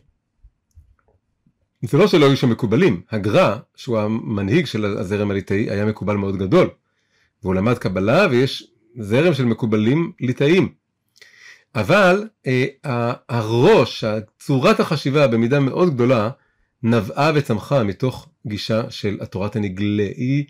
[1.81, 6.37] זה לא שלא היו שם מקובלים, הגר"א, שהוא המנהיג של הזרם הליטאי, היה מקובל מאוד
[6.37, 6.69] גדול.
[7.43, 8.67] והוא למד קבלה ויש
[8.99, 10.73] זרם של מקובלים ליטאים.
[11.75, 14.03] אבל אה, הראש,
[14.39, 16.29] צורת החשיבה במידה מאוד גדולה,
[16.83, 20.07] נבעה וצמחה מתוך גישה של התורת הנגלה.
[20.15, 20.45] היא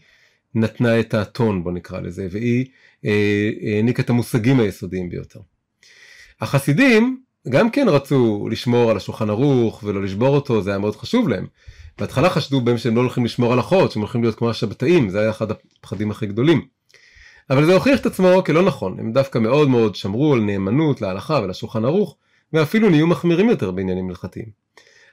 [0.55, 2.65] נתנה את הטון, בוא נקרא לזה, והיא
[3.05, 5.39] אה, העניקה את המושגים היסודיים ביותר.
[6.41, 11.29] החסידים גם כן רצו לשמור על השולחן ערוך ולא לשבור אותו, זה היה מאוד חשוב
[11.29, 11.47] להם.
[11.97, 15.29] בהתחלה חשדו בהם שהם לא הולכים לשמור הלכות, שהם הולכים להיות כמו השבתאים, זה היה
[15.29, 16.78] אחד הפחדים הכי גדולים.
[17.49, 21.39] אבל זה הוכיח את עצמו כלא נכון, הם דווקא מאוד מאוד שמרו על נאמנות להלכה
[21.43, 22.15] ולשולחן ערוך,
[22.53, 24.45] ואפילו נהיו מחמירים יותר בעניינים הלכתיים.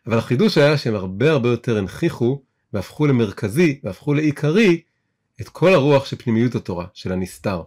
[0.07, 2.41] אבל החידוש היה שהם הרבה הרבה יותר הנכיחו
[2.73, 4.81] והפכו למרכזי והפכו לעיקרי
[5.41, 7.63] את כל הרוח של פנימיות התורה, של הנסתר.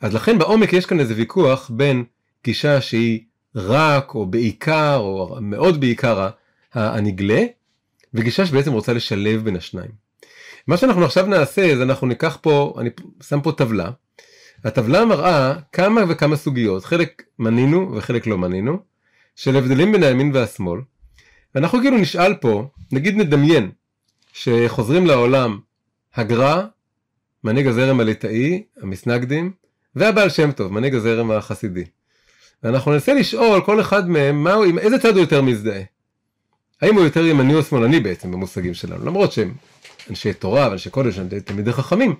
[0.00, 2.04] אז לכן בעומק יש כאן איזה ויכוח בין
[2.44, 3.20] גישה שהיא
[3.54, 6.28] רק או בעיקר או מאוד בעיקר
[6.72, 7.44] הנגלה,
[8.14, 9.90] וגישה שבעצם רוצה לשלב בין השניים.
[10.66, 12.90] מה שאנחנו עכשיו נעשה זה אנחנו ניקח פה, אני
[13.22, 13.90] שם פה טבלה.
[14.64, 18.78] הטבלה מראה כמה וכמה סוגיות, חלק מנינו וחלק לא מנינו,
[19.36, 20.80] של הבדלים בין הימין והשמאל.
[21.54, 23.70] ואנחנו כאילו נשאל פה, נגיד נדמיין,
[24.32, 25.58] שחוזרים לעולם
[26.14, 26.62] הגר"א,
[27.44, 29.52] מנהיג הזרם הליטאי, המסנגדים,
[29.96, 31.84] והבעל שם טוב, מנהיג הזרם החסידי.
[32.62, 35.82] ואנחנו ננסה לשאול כל אחד מהם, מה, עם איזה צד הוא יותר מזדהה.
[36.82, 39.54] האם הוא יותר ימני או שמאלני בעצם במושגים שלנו, למרות שהם
[40.10, 42.14] אנשי תורה ואנשי קודש, תלמידי חכמים,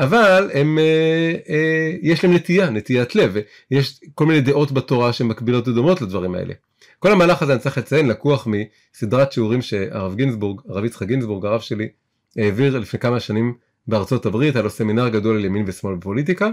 [0.00, 3.36] אבל הם, אה, אה, יש להם נטייה, נטיית לב,
[3.70, 6.54] ויש כל מיני דעות בתורה שמקבילות ודומות לדברים האלה.
[6.98, 11.60] כל המהלך הזה אני צריך לציין לקוח מסדרת שיעורים שהרב גינזבורג, הרב יצחק גינזבורג, הרב
[11.60, 11.88] שלי,
[12.36, 13.54] העביר לפני כמה שנים
[13.86, 16.50] בארצות הברית, היה לו סמינר גדול על ימין ושמאל בפוליטיקה,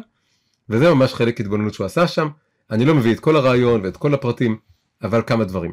[0.70, 2.28] וזה ממש חלק התבוננות שהוא עשה שם.
[2.72, 4.58] אני לא מביא את כל הרעיון ואת כל הפרטים,
[5.04, 5.72] אבל כמה דברים.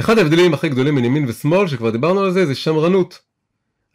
[0.00, 3.25] אחד ההבדלים הכי גדולים בין ימין ושמאל, שכבר דיברנו על זה, זה שמרנות.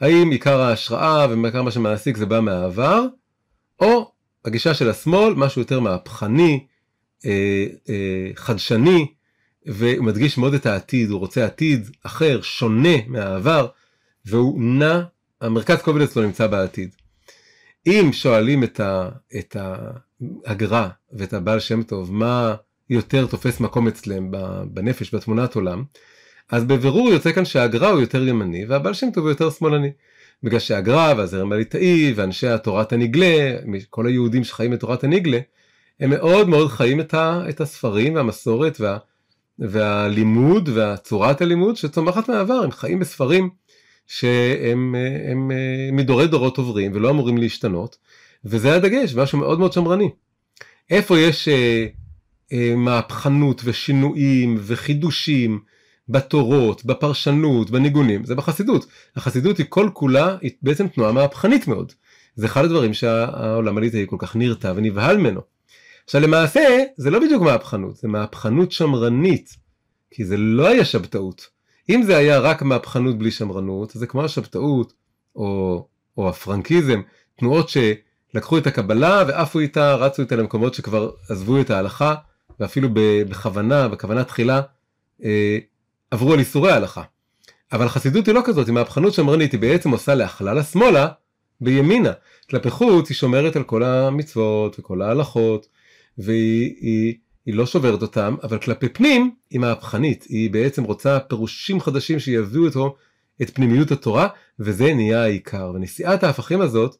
[0.01, 3.05] האם עיקר ההשראה ועיקר מה שמעסיק זה בא מהעבר,
[3.79, 4.11] או
[4.45, 6.65] הגישה של השמאל, משהו יותר מהפכני,
[7.25, 9.07] אה, אה, חדשני,
[9.65, 13.67] והוא מדגיש מאוד את העתיד, הוא רוצה עתיד אחר, שונה מהעבר,
[14.25, 15.01] והוא נע,
[15.41, 16.95] המרכז כובד אצלו נמצא בעתיד.
[17.87, 19.55] אם שואלים את, ה, את
[20.45, 22.55] ההגרה ואת הבעל שם טוב, מה
[22.89, 24.31] יותר תופס מקום אצלם
[24.65, 25.83] בנפש, בתמונת עולם,
[26.51, 29.91] אז בבירור יוצא כאן שהגר"א הוא יותר ימני והבעל שם טוב הוא יותר שמאלני.
[30.43, 33.57] בגלל שהגר"א והזרם הליטאי ואנשי התורת הנגלה,
[33.89, 35.39] כל היהודים שחיים את תורת הנגלה,
[35.99, 38.97] הם מאוד מאוד חיים את, ה, את הספרים והמסורת וה,
[39.59, 43.49] והלימוד והצורת הלימוד שצומחת מהעבר, הם חיים בספרים
[44.07, 44.95] שהם הם,
[45.31, 45.51] הם,
[45.95, 47.97] מדורי דורות עוברים ולא אמורים להשתנות,
[48.45, 50.09] וזה הדגש, משהו מאוד מאוד שמרני.
[50.89, 51.85] איפה יש אה,
[52.53, 55.59] אה, מהפכנות ושינויים וחידושים
[56.11, 58.85] בתורות, בפרשנות, בניגונים, זה בחסידות.
[59.15, 61.91] החסידות היא כל כולה, היא בעצם תנועה מהפכנית מאוד.
[62.35, 65.41] זה אחד הדברים שהעולם הליטאי כל כך נרתע ונבהל ממנו.
[66.03, 69.55] עכשיו למעשה זה לא בדיוק מהפכנות, זה מהפכנות שמרנית,
[70.11, 71.47] כי זה לא היה שבתאות.
[71.89, 74.93] אם זה היה רק מהפכנות בלי שמרנות, זה כמו השבתאות
[75.35, 75.85] או,
[76.17, 77.01] או הפרנקיזם,
[77.39, 82.15] תנועות שלקחו את הקבלה ועפו איתה, רצו איתה למקומות שכבר עזבו את ההלכה,
[82.59, 82.89] ואפילו
[83.29, 84.61] בכוונה, בכוונה תחילה,
[85.23, 85.57] אה,
[86.11, 87.03] עברו על איסורי ההלכה.
[87.71, 91.07] אבל חסידות היא לא כזאת, היא מהפכנות שמרנית, היא בעצם עושה להכללה שמאלה
[91.61, 92.11] בימינה.
[92.49, 95.67] כלפי חוץ היא שומרת על כל המצוות וכל ההלכות,
[96.17, 101.79] והיא היא, היא לא שוברת אותם, אבל כלפי פנים היא מהפכנית, היא בעצם רוצה פירושים
[101.79, 102.95] חדשים שיביאו אותו
[103.41, 104.27] את פנימיות התורה,
[104.59, 105.71] וזה נהיה העיקר.
[105.75, 106.95] ונשיאת ההפכים הזאת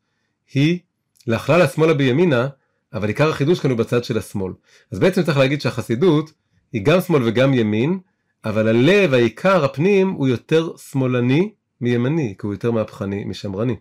[0.54, 0.80] היא
[1.28, 2.48] להכללה שמאלה בימינה,
[2.94, 4.54] אבל עיקר החידוש כאן הוא בצד של השמאל.
[4.92, 6.32] אז בעצם צריך להגיד שהחסידות
[6.74, 8.00] היא גם שמאל וגם ימין,
[8.46, 13.76] אבל הלב, העיקר, הפנים, הוא יותר שמאלני מימני, כי הוא יותר מהפכני משמרני.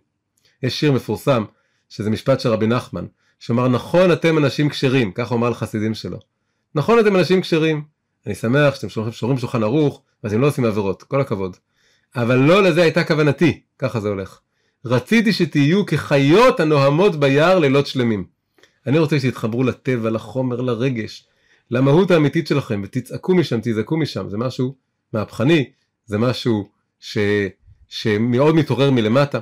[0.62, 1.44] יש שיר מפורסם,
[1.88, 3.06] שזה משפט של רבי נחמן,
[3.38, 6.18] שאומר נכון אתם אנשים כשרים, כך הוא אמר לחסידים שלו.
[6.74, 7.82] נכון אתם אנשים כשרים,
[8.26, 11.56] אני שמח שאתם שומרים שולחן ערוך, ואתם לא עושים עבירות, כל הכבוד.
[12.16, 14.40] אבל לא לזה הייתה כוונתי, ככה זה הולך.
[14.84, 18.24] רציתי שתהיו כחיות הנוהמות ביער לילות שלמים.
[18.86, 21.28] אני רוצה שתתחברו לטבע, לחומר, לרגש,
[21.70, 24.74] למהות האמיתית שלכם, ותצעקו משם, תזעקו משם, זה משהו
[25.12, 25.70] מהפכני,
[26.04, 26.68] זה משהו
[27.00, 27.18] ש,
[27.88, 29.40] שמאוד מתעורר מלמטה.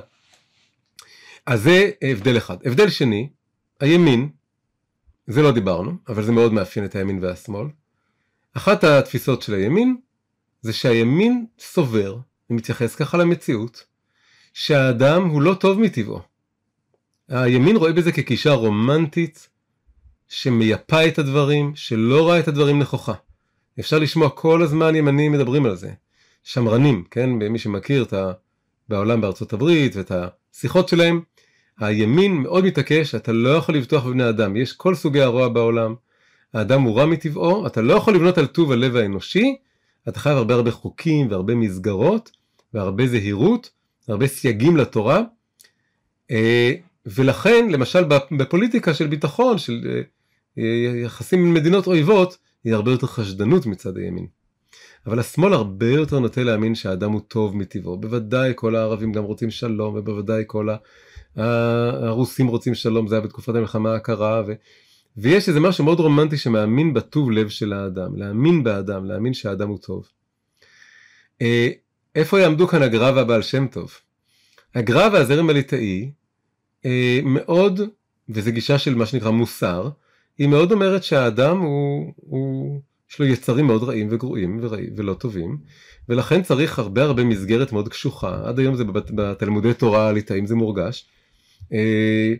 [1.45, 2.57] אז זה הבדל אחד.
[2.65, 3.29] הבדל שני,
[3.79, 4.29] הימין,
[5.27, 7.67] זה לא דיברנו, אבל זה מאוד מאפיין את הימין והשמאל.
[8.53, 9.97] אחת התפיסות של הימין,
[10.61, 12.17] זה שהימין סובר,
[12.49, 13.83] ומתייחס ככה למציאות,
[14.53, 16.19] שהאדם הוא לא טוב מטבעו.
[17.29, 19.49] הימין רואה בזה כגישה רומנטית,
[20.29, 23.13] שמייפה את הדברים, שלא רואה את הדברים נכוחה.
[23.79, 25.91] אפשר לשמוע כל הזמן ימנים מדברים על זה.
[26.43, 28.31] שמרנים, כן, מי שמכיר את ה...
[28.89, 31.21] בעולם בארצות הברית ואת השיחות שלהם,
[31.79, 35.95] הימין מאוד מתעקש, אתה לא יכול לבטוח בבני אדם, יש כל סוגי הרוע בעולם,
[36.53, 39.55] האדם הוא רע מטבעו, אתה לא יכול לבנות על טוב הלב האנושי,
[40.09, 42.31] אתה חייב הרבה הרבה חוקים והרבה מסגרות
[42.73, 43.69] והרבה זהירות,
[44.07, 45.21] הרבה סייגים לתורה,
[46.31, 46.73] אה,
[47.05, 50.01] ולכן למשל בפוליטיקה של ביטחון, של אה,
[51.03, 54.27] יחסים עם מדינות אויבות, היא הרבה יותר חשדנות מצד הימין.
[55.05, 57.97] אבל השמאל הרבה יותר נוטה להאמין שהאדם הוא טוב מטבעו.
[57.97, 60.69] בוודאי כל הערבים גם רוצים שלום, ובוודאי כל
[61.35, 64.53] הרוסים רוצים שלום, זה היה בתקופת המלחמה הקרה, ו...
[65.17, 69.77] ויש איזה משהו מאוד רומנטי שמאמין בטוב לב של האדם, להאמין באדם, להאמין שהאדם הוא
[69.77, 70.07] טוב.
[71.41, 71.69] אה,
[72.15, 73.93] איפה יעמדו כאן הגר"א והבעל שם טוב?
[74.75, 76.11] הגר"א והזרם הליטאי
[76.85, 77.81] אה, מאוד,
[78.29, 79.89] וזו גישה של מה שנקרא מוסר,
[80.39, 82.81] היא מאוד אומרת שהאדם הוא, הוא
[83.11, 85.57] יש לו יצרים מאוד רעים וגרועים ורעים, ולא טובים,
[86.09, 88.83] ולכן צריך הרבה הרבה מסגרת מאוד קשוחה, עד היום זה
[89.15, 91.05] בתלמודי תורה הליטאים זה מורגש.
[91.73, 92.33] אה,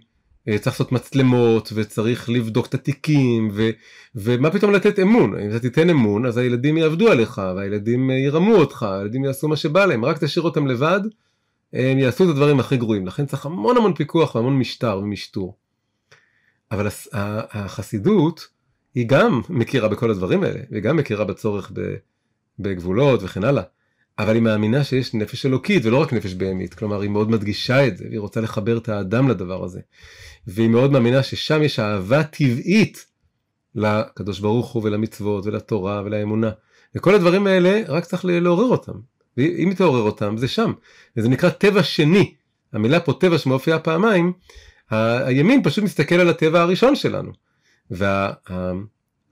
[0.47, 3.69] אה, צריך לעשות מצלמות וצריך לבדוק את התיקים ו,
[4.15, 8.55] ומה פתאום לתת אמון אם אתה תיתן אמון אז הילדים יעבדו עליך והילדים אה, ירמו
[8.55, 10.99] אותך הילדים יעשו מה שבא להם רק תשאיר אותם לבד
[11.73, 15.57] הם יעשו את הדברים הכי גרועים לכן צריך המון המון פיקוח והמון משטר ומשטור.
[16.71, 18.47] אבל החסידות
[18.95, 21.71] היא גם מכירה בכל הדברים האלה והיא גם מכירה בצורך
[22.59, 23.63] בגבולות וכן הלאה.
[24.19, 27.97] אבל היא מאמינה שיש נפש אלוקית ולא רק נפש בהמית, כלומר היא מאוד מדגישה את
[27.97, 29.79] זה, והיא רוצה לחבר את האדם לדבר הזה.
[30.47, 33.05] והיא מאוד מאמינה ששם יש אהבה טבעית
[33.75, 36.51] לקדוש ברוך הוא ולמצוות ולתורה ולאמונה.
[36.95, 38.93] וכל הדברים האלה רק צריך לעורר אותם.
[39.37, 40.73] ואם היא תעורר אותם זה שם.
[41.17, 42.33] וזה נקרא טבע שני.
[42.73, 44.33] המילה פה טבע שמופיעה פעמיים,
[44.89, 47.31] הימין פשוט מסתכל על הטבע הראשון שלנו.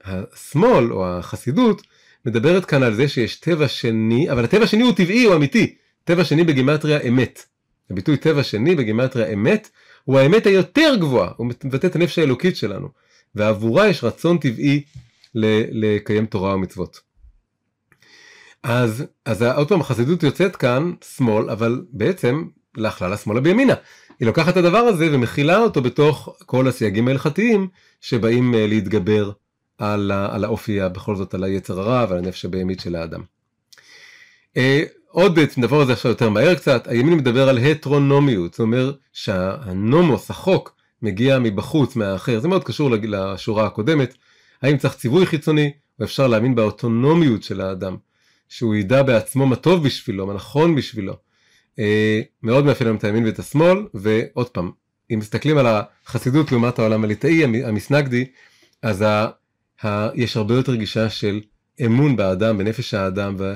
[0.04, 1.82] והשמאל או החסידות
[2.26, 5.74] מדברת כאן על זה שיש טבע שני, אבל הטבע השני הוא טבעי, הוא אמיתי.
[6.04, 7.44] טבע שני בגימטריה אמת.
[7.90, 9.70] הביטוי טבע שני בגימטריה אמת
[10.04, 12.88] הוא האמת היותר גבוהה, הוא מבטא את הנפש האלוקית שלנו.
[13.34, 14.82] ועבורה יש רצון טבעי
[15.34, 17.00] לקיים תורה ומצוות.
[18.62, 22.44] אז, אז עוד פעם החסידות יוצאת כאן שמאל, אבל בעצם
[22.76, 23.74] להכללה שמאלה בימינה.
[24.20, 27.68] היא לוקחת את הדבר הזה ומכילה אותו בתוך כל הסייגים ההלכתיים
[28.00, 29.30] שבאים אה, להתגבר
[29.78, 33.20] על, על האופי, בכל זאת על היצר הרע ועל הנפש הבהמית של האדם.
[34.56, 38.94] אה, עוד נעבור על זה עכשיו יותר מהר קצת, הימין מדבר על הטרונומיות, זאת אומרת
[39.12, 44.14] שהנומוס, החוק, מגיע מבחוץ, מהאחר, זה מאוד קשור לשורה הקודמת,
[44.62, 47.96] האם צריך ציווי חיצוני, או אפשר להאמין באוטונומיות של האדם,
[48.48, 51.14] שהוא ידע בעצמו מה טוב בשבילו, מה נכון בשבילו.
[51.78, 54.70] אה, מאוד מאפיין את הימין ואת השמאל, ועוד פעם,
[55.12, 58.24] אם מסתכלים על החסידות לעומת העולם הליטאי, המסנגדי,
[58.82, 59.04] אז
[59.84, 61.40] ה, יש הרבה יותר גישה של
[61.86, 63.54] אמון באדם, בנפש האדם, ו,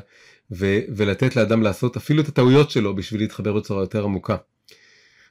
[0.50, 4.36] ו, ולתת לאדם לעשות אפילו את הטעויות שלו בשביל להתחבר בצורה יותר עמוקה.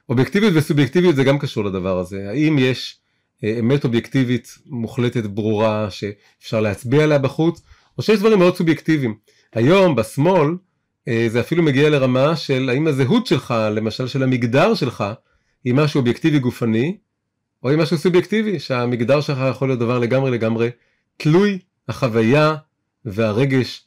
[0.10, 2.30] אובייקטיביות וסובייקטיביות זה גם קשור לדבר הזה.
[2.30, 3.00] האם יש
[3.44, 7.62] אה, אמת אובייקטיבית מוחלטת ברורה שאפשר להצביע עליה בחוץ,
[7.98, 9.16] או שיש דברים מאוד סובייקטיביים.
[9.54, 10.50] היום בשמאל
[11.28, 15.04] זה אפילו מגיע לרמה של האם הזהות שלך, למשל של המגדר שלך,
[15.64, 16.97] היא משהו אובייקטיבי גופני,
[17.64, 20.70] או עם משהו סובייקטיבי, שהמגדר שלך יכול להיות דבר לגמרי לגמרי
[21.18, 22.56] תלוי החוויה
[23.06, 23.86] והרגש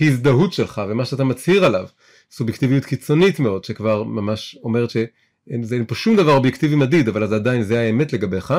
[0.00, 1.86] וההזדהות שלך ומה שאתה מצהיר עליו.
[2.30, 7.62] סובייקטיביות קיצונית מאוד, שכבר ממש אומרת שאין פה שום דבר אובייקטיבי מדיד, אבל אז עדיין
[7.62, 8.54] זה האמת לגביך.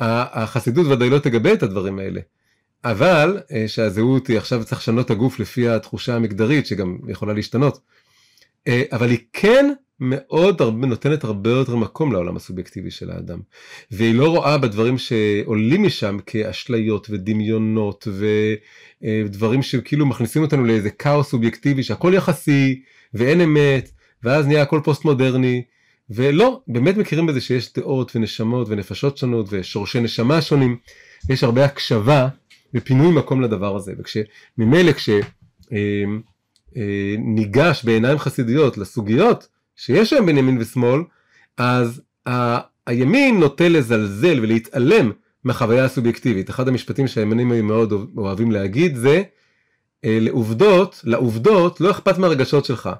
[0.00, 2.20] החסידות ודאי לא תגבה את הדברים האלה.
[2.84, 7.80] אבל אה, שהזהות היא עכשיו צריך לשנות את הגוף לפי התחושה המגדרית שגם יכולה להשתנות.
[8.68, 13.40] אה, אבל היא כן מאוד הרבה, נותנת הרבה יותר מקום לעולם הסובייקטיבי של האדם.
[13.90, 18.08] והיא לא רואה בדברים שעולים משם כאשליות ודמיונות
[19.02, 22.82] ודברים שכאילו מכניסים אותנו לאיזה כאוס סובייקטיבי שהכל יחסי
[23.14, 23.90] ואין אמת
[24.22, 25.62] ואז נהיה הכל פוסט מודרני.
[26.10, 30.76] ולא, באמת מכירים בזה שיש דעות ונשמות ונפשות שונות ושורשי נשמה שונים.
[31.28, 32.28] יש הרבה הקשבה
[32.74, 33.92] ופינוי מקום לדבר הזה.
[33.98, 35.08] וכשממילא כש...
[35.72, 36.04] אה,
[36.76, 37.14] אה,
[37.84, 41.00] בעיניים חסידיות לסוגיות שיש היום בין ימין ושמאל,
[41.56, 45.12] אז ה- הימין נוטה לזלזל ולהתעלם
[45.44, 46.50] מהחוויה הסובייקטיבית.
[46.50, 49.22] אחד המשפטים שהימנים מאוד אוהבים להגיד זה,
[50.04, 52.90] אה, לעובדות, לעובדות לא אכפת מהרגשות שלך.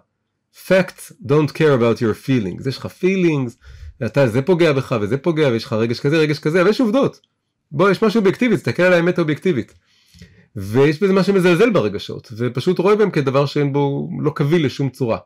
[0.66, 2.68] Facts don't care about your feelings.
[2.68, 3.50] יש לך feelings,
[4.00, 7.20] ואתה, זה פוגע בך וזה פוגע ויש לך רגש כזה, רגש כזה, אבל יש עובדות.
[7.72, 9.74] בוא, יש משהו אובייקטיבי, תסתכל על האמת האובייקטיבית.
[10.56, 15.18] ויש בזה משהו מזלזל ברגשות, ופשוט רואה בהם כדבר שאין בו, לא קביל לשום צורה.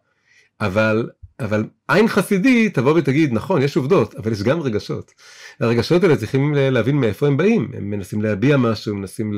[0.61, 5.13] אבל אבל עין חסידי תבוא ותגיד נכון יש עובדות אבל יש גם רגשות.
[5.61, 9.35] הרגשות האלה צריכים להבין מאיפה הם באים הם מנסים להביע משהו הם מנסים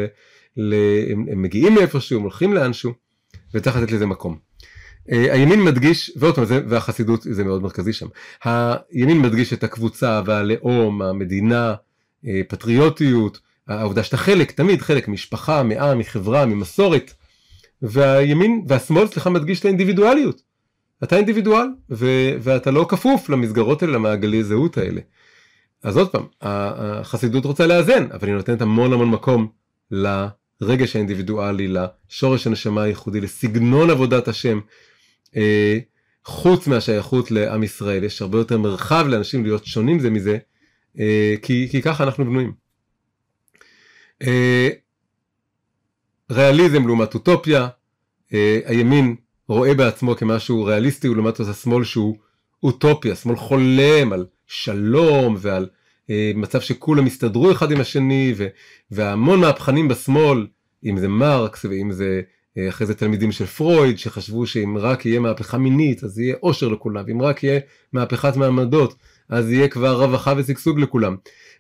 [0.57, 0.75] ל,
[1.13, 2.93] הם, הם מגיעים מאיפשהו, הם הולכים לאנשהו,
[3.55, 4.39] וצריך לתת לזה מקום.
[5.13, 8.07] אה, הימין מדגיש, ועוד פעם, והחסידות זה מאוד מרכזי שם,
[8.45, 11.75] הימין מדגיש את הקבוצה והלאום, המדינה,
[12.49, 13.39] פטריוטיות,
[13.69, 17.13] העובדה שאתה חלק, תמיד חלק משפחה, מעם, מחברה, ממסורת,
[17.83, 20.43] והימין, והשמאל, סליחה, מדגיש את האינדיבידואליות.
[21.03, 25.01] אתה אינדיבידואל, ו- ואתה לא כפוף למסגרות האלה, למעגלי זהות האלה.
[25.83, 29.49] אז עוד פעם, החסידות רוצה לאזן, אבל היא נותנת המון המון מקום
[29.91, 34.61] לרגש האינדיבידואלי, לשורש הנשמה הייחודי, לסגנון עבודת השם.
[35.37, 35.79] אה,
[36.25, 40.39] חוץ מהשייכות לעם ישראל, יש הרבה יותר מרחב לאנשים להיות שונים זה מזה, אה,
[41.43, 42.53] כי, כי ככה אנחנו בנויים.
[44.23, 44.69] אה,
[46.31, 47.69] ריאליזם לעומת אוטופיה,
[48.65, 49.17] הימין
[49.49, 52.17] רואה בעצמו כמשהו ריאליסטי ולעומת זאת השמאל שהוא
[52.63, 55.69] אוטופיה, השמאל חולם על שלום ועל
[56.11, 58.47] אה, מצב שכולם יסתדרו אחד עם השני ו,
[58.91, 60.47] והמון מהפכנים בשמאל,
[60.85, 62.21] אם זה מרקס ואם זה
[62.59, 66.69] אה, אחרי זה תלמידים של פרויד שחשבו שאם רק יהיה מהפכה מינית אז יהיה אושר
[66.69, 67.61] לכולם, ואם רק יהיה
[67.93, 68.95] מהפכת מעמדות
[69.29, 71.17] אז יהיה כבר רווחה ושגשוג לכולם.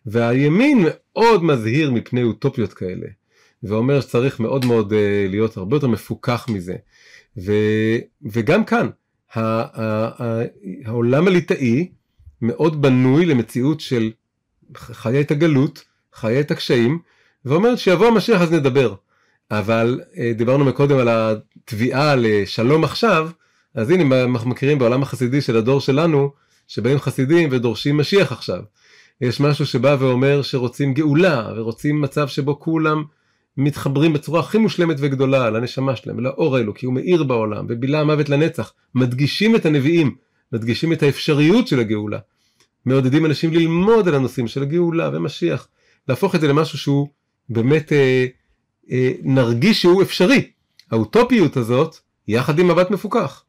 [0.06, 3.06] והימין מאוד מזהיר מפני אוטופיות כאלה,
[3.62, 6.76] ואומר שצריך מאוד מאוד אה, להיות הרבה יותר מפוכח מזה.
[7.38, 7.52] ו,
[8.22, 8.88] וגם כאן,
[10.84, 11.88] העולם הליטאי
[12.42, 14.10] מאוד בנוי למציאות של
[14.76, 16.98] חיה את הגלות, חיה את הקשיים,
[17.44, 18.94] ואומרת שיבוא המשיח אז נדבר.
[19.50, 23.30] אבל אה, דיברנו מקודם על התביעה לשלום עכשיו,
[23.74, 26.32] אז הנה אנחנו מכירים בעולם החסידי של הדור שלנו,
[26.68, 28.62] שבאים חסידים ודורשים משיח עכשיו.
[29.20, 33.04] יש משהו שבא ואומר שרוצים גאולה, ורוצים מצב שבו כולם
[33.56, 38.72] מתחברים בצורה הכי מושלמת וגדולה לנשמה שלהם, לאור האלוקי, הוא מאיר בעולם, ובילה המוות לנצח,
[38.94, 40.16] מדגישים את הנביאים,
[40.52, 42.18] מדגישים את האפשריות של הגאולה,
[42.86, 45.68] מעודדים אנשים ללמוד על הנושאים של הגאולה ומשיח,
[46.08, 47.08] להפוך את זה למשהו שהוא
[47.48, 48.26] באמת אה,
[48.90, 50.50] אה, נרגיש שהוא אפשרי.
[50.90, 51.96] האוטופיות הזאת,
[52.28, 53.44] יחד עם מבט מפוכח.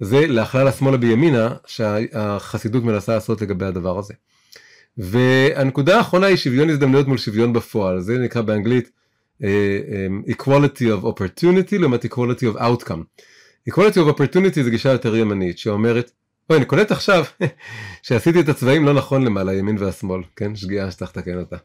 [0.00, 4.14] זה להכלל השמאלה בימינה שהחסידות מנסה לעשות לגבי הדבר הזה.
[4.98, 8.90] והנקודה האחרונה היא שוויון הזדמנויות מול שוויון בפועל, זה נקרא באנגלית
[9.42, 13.24] uh, um, equality of opportunity לעומת equality of outcome.
[13.70, 16.10] equality of opportunity זה גישה יותר ימנית שאומרת,
[16.50, 17.24] אוי אני קולט עכשיו
[18.02, 20.56] שעשיתי את הצבעים לא נכון למעלה, הימין והשמאל, כן?
[20.56, 21.56] שגיאה שצריך לתקן אותה.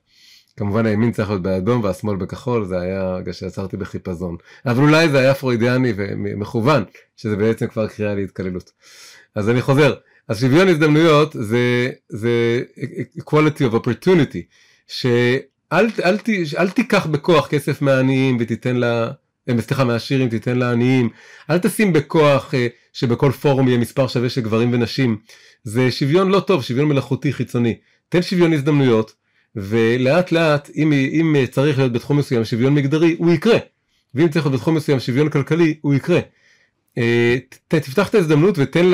[0.57, 4.35] כמובן הימין צריך להיות באדום והשמאל בכחול, זה היה רגע שעצרתי בחיפזון.
[4.65, 6.83] אבל אולי זה היה פרוידיאני ומכוון,
[7.17, 8.71] שזה בעצם כבר קריאה להתקללות.
[9.35, 9.93] אז אני חוזר,
[10.27, 12.63] אז שוויון הזדמנויות זה, זה
[13.19, 14.41] equality of opportunity,
[14.87, 15.39] שאל
[15.73, 16.17] אל, אל,
[16.57, 19.11] אל תיקח בכוח כסף מהעניים ותיתן לה,
[19.49, 21.09] אה, סליחה מהעשירים תיתן לעניים,
[21.49, 25.17] אל תשים בכוח אה, שבכל פורום יהיה מספר שווה של גברים ונשים,
[25.63, 27.77] זה שוויון לא טוב, שוויון מלאכותי חיצוני,
[28.09, 29.13] תן שוויון הזדמנויות,
[29.55, 33.57] ולאט לאט אם, אם צריך להיות בתחום מסוים שוויון מגדרי הוא יקרה
[34.15, 36.19] ואם צריך להיות בתחום מסוים שוויון כלכלי הוא יקרה.
[36.97, 37.37] אה,
[37.67, 38.85] תפתח את ההזדמנות ותן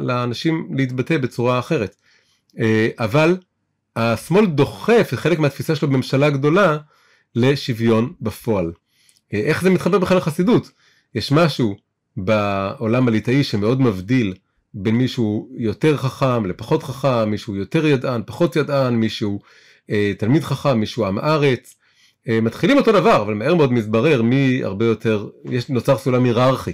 [0.00, 1.96] לאנשים להתבטא בצורה אחרת.
[2.58, 3.36] אה, אבל
[3.96, 6.78] השמאל דוחף חלק מהתפיסה שלו בממשלה גדולה
[7.34, 8.72] לשוויון בפועל.
[9.34, 10.70] אה, איך זה מתחבר בכלל לחסידות?
[11.14, 11.76] יש משהו
[12.16, 14.34] בעולם הליטאי שמאוד מבדיל
[14.74, 19.40] בין מישהו יותר חכם לפחות חכם, מישהו יותר ידען, פחות ידען, מישהו
[20.18, 21.74] תלמיד חכם, מישהו עם הארץ,
[22.28, 26.72] אה, מתחילים אותו דבר, אבל מהר מאוד מתברר מי הרבה יותר, יש, נוצר סולם היררכי.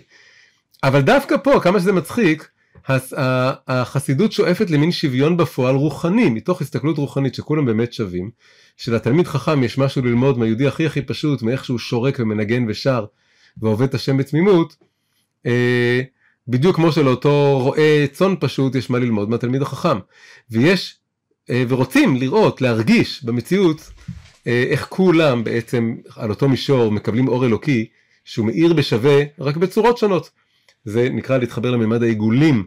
[0.82, 2.48] אבל דווקא פה, כמה שזה מצחיק,
[3.68, 8.30] החסידות שואפת למין שוויון בפועל רוחני, מתוך הסתכלות רוחנית שכולם באמת שווים,
[8.76, 13.04] שלתלמיד חכם יש משהו ללמוד מהיהודי הכי הכי פשוט, מאיך שהוא שורק ומנגן ושר
[13.56, 14.76] ועובד את השם בתמימות,
[15.46, 16.00] אה,
[16.48, 19.98] בדיוק כמו שלאותו רועה צאן פשוט יש מה ללמוד מהתלמיד החכם.
[20.50, 21.05] ויש אה,
[21.50, 23.90] ורוצים לראות, להרגיש במציאות
[24.46, 27.86] אה, איך כולם בעצם על אותו מישור מקבלים אור אלוקי
[28.24, 30.30] שהוא מאיר בשווה רק בצורות שונות.
[30.84, 32.66] זה נקרא להתחבר לממד העיגולים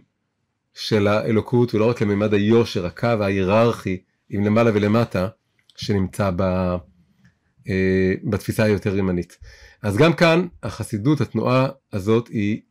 [0.73, 5.27] של האלוקות ולא רק לממד היושר, הקו ההיררכי עם למעלה ולמטה
[5.75, 6.41] שנמצא ב,
[7.69, 9.37] אה, בתפיסה היותר ימנית.
[9.81, 12.61] אז גם כאן החסידות, התנועה הזאת היא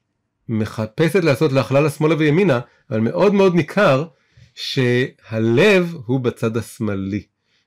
[0.48, 4.04] מחפשת לעשות להכלל השמאלה וימינה, אבל מאוד מאוד ניכר
[4.58, 7.22] שהלב הוא בצד השמאלי.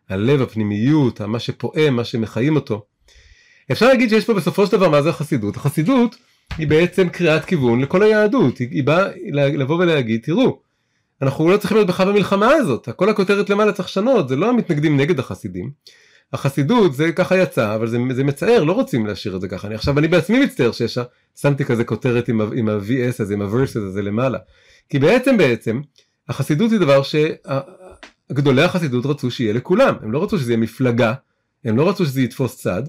[0.10, 2.86] הלב, הפנימיות, מה שפועם, מה שמחיים אותו.
[3.72, 5.56] אפשר להגיד שיש פה בסופו של דבר מה זה החסידות.
[5.56, 6.16] החסידות
[6.58, 8.58] היא בעצם קריאת כיוון לכל היהדות.
[8.58, 10.62] היא, היא באה לבוא ולהגיד, תראו,
[11.22, 12.88] אנחנו לא צריכים להיות בכלל במלחמה הזאת.
[12.88, 15.72] הכל הכותרת למעלה צריך לשנות, זה לא המתנגדים נגד החסידים.
[16.34, 19.68] החסידות זה ככה יצא, אבל זה, זה מצער, לא רוצים להשאיר את זה ככה.
[19.68, 24.38] אני עכשיו, אני בעצמי מצטער ששמתי כזה כותרת עם ה-VS הזה, עם ה-verses הזה למעלה.
[24.90, 25.82] כי בעצם בעצם,
[26.32, 27.02] החסידות היא דבר
[28.32, 31.14] שגדולי החסידות רצו שיהיה לכולם, הם לא רצו שזה יהיה מפלגה,
[31.66, 32.84] הם לא רצו שזה יתפוס צד,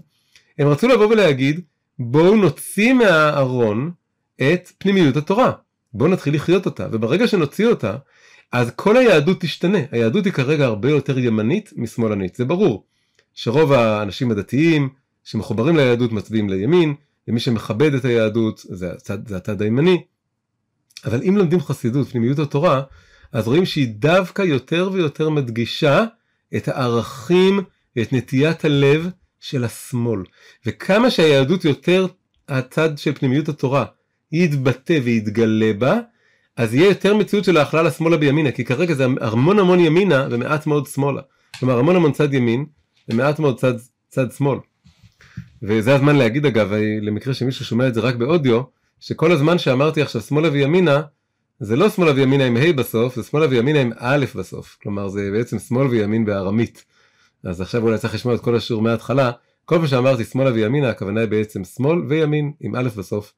[0.59, 1.61] הם רצו לבוא ולהגיד,
[1.99, 3.91] בואו נוציא מהארון
[4.37, 5.53] את פנימיות התורה.
[5.95, 7.97] בואו נתחיל לחיות אותה, וברגע שנוציא אותה,
[8.53, 9.79] אז כל היהדות תשתנה.
[9.91, 12.85] היהדות היא כרגע הרבה יותר ימנית משמאלנית, זה ברור.
[13.35, 14.89] שרוב האנשים הדתיים
[15.25, 16.95] שמחוברים ליהדות מצביעים לימין,
[17.29, 20.03] ומי שמכבד את היהדות זה הצד, זה הצד הימני.
[21.05, 22.83] אבל אם לומדים חסידות, פנימיות התורה,
[23.33, 26.05] אז רואים שהיא דווקא יותר ויותר מדגישה
[26.57, 27.61] את הערכים
[27.97, 29.11] ואת נטיית הלב
[29.41, 30.21] של השמאל.
[30.67, 32.07] וכמה שהיהדות יותר
[32.49, 33.85] הצד של פנימיות התורה
[34.33, 35.99] יתבטא ויתגלה בה,
[36.57, 40.67] אז יהיה יותר מציאות של ההכללה לשמאלה בימינה, כי כרגע זה המון המון ימינה ומעט
[40.67, 41.21] מאוד שמאלה.
[41.59, 42.65] כלומר המון המון צד ימין
[43.09, 43.75] ומעט מאוד צד,
[44.09, 44.59] צד שמאל.
[45.63, 46.73] וזה הזמן להגיד אגב,
[47.03, 48.63] למקרה שמישהו שומע את זה רק באודיו,
[49.01, 51.03] שכל הזמן שאמרתי עכשיו שמאלה וימינה,
[51.65, 54.79] זה לא שמאלה וימינה עם ה' בסוף, זה שמאלה וימינה עם א' בסוף.
[54.83, 56.85] כלומר זה בעצם שמאל וימין בארמית.
[57.45, 59.31] אז עכשיו אולי צריך לשמוע את כל השיעור מההתחלה.
[59.65, 63.33] כל פעם שאמרתי שמאלה וימינה, הכוונה היא בעצם שמאל וימין עם א' בסוף,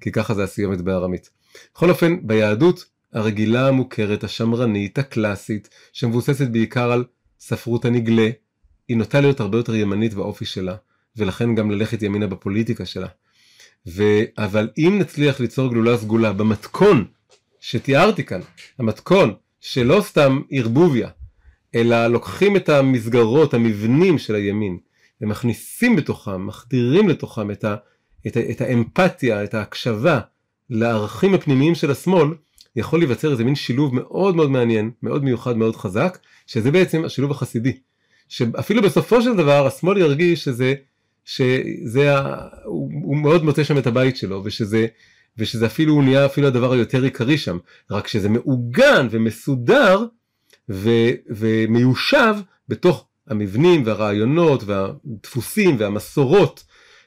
[0.00, 1.30] כי ככה זה הסיומת בארמית.
[1.74, 7.04] בכל אופן, ביהדות הרגילה המוכרת, השמרנית, הקלאסית, שמבוססת בעיקר על
[7.40, 8.28] ספרות הנגלה,
[8.88, 10.74] היא נוטה להיות הרבה יותר ימנית באופי שלה,
[11.16, 13.08] ולכן גם ללכת ימינה בפוליטיקה שלה.
[13.86, 14.02] ו...
[14.38, 17.04] אבל אם נצליח ליצור גלולה סגולה במתכון
[17.66, 18.40] שתיארתי כאן,
[18.78, 21.08] המתכון שלא סתם ערבוביה,
[21.74, 24.78] אלא לוקחים את המסגרות, המבנים של הימין,
[25.20, 27.76] ומכניסים בתוכם, מחדירים לתוכם את, ה,
[28.26, 30.20] את, ה, את האמפתיה, את ההקשבה
[30.70, 32.28] לערכים הפנימיים של השמאל,
[32.76, 37.30] יכול להיווצר איזה מין שילוב מאוד מאוד מעניין, מאוד מיוחד, מאוד חזק, שזה בעצם השילוב
[37.30, 37.78] החסידי.
[38.28, 40.74] שאפילו בסופו של דבר השמאל ירגיש שזה,
[41.24, 42.18] שזה,
[42.64, 44.86] הוא, הוא מאוד מוצא שם את הבית שלו, ושזה,
[45.38, 47.58] ושזה אפילו נהיה אפילו הדבר היותר עיקרי שם,
[47.90, 50.04] רק שזה מעוגן ומסודר
[50.68, 50.90] ו,
[51.28, 52.34] ומיושב
[52.68, 56.64] בתוך המבנים והרעיונות והדפוסים והמסורות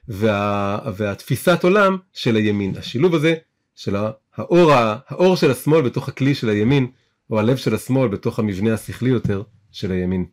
[0.08, 2.74] וה, והתפיסת עולם של הימין.
[2.78, 3.36] השילוב הזה
[3.76, 3.96] של
[4.36, 4.72] האור,
[5.08, 6.88] האור של השמאל בתוך הכלי של הימין,
[7.30, 10.26] או הלב של השמאל בתוך המבנה השכלי יותר של הימין.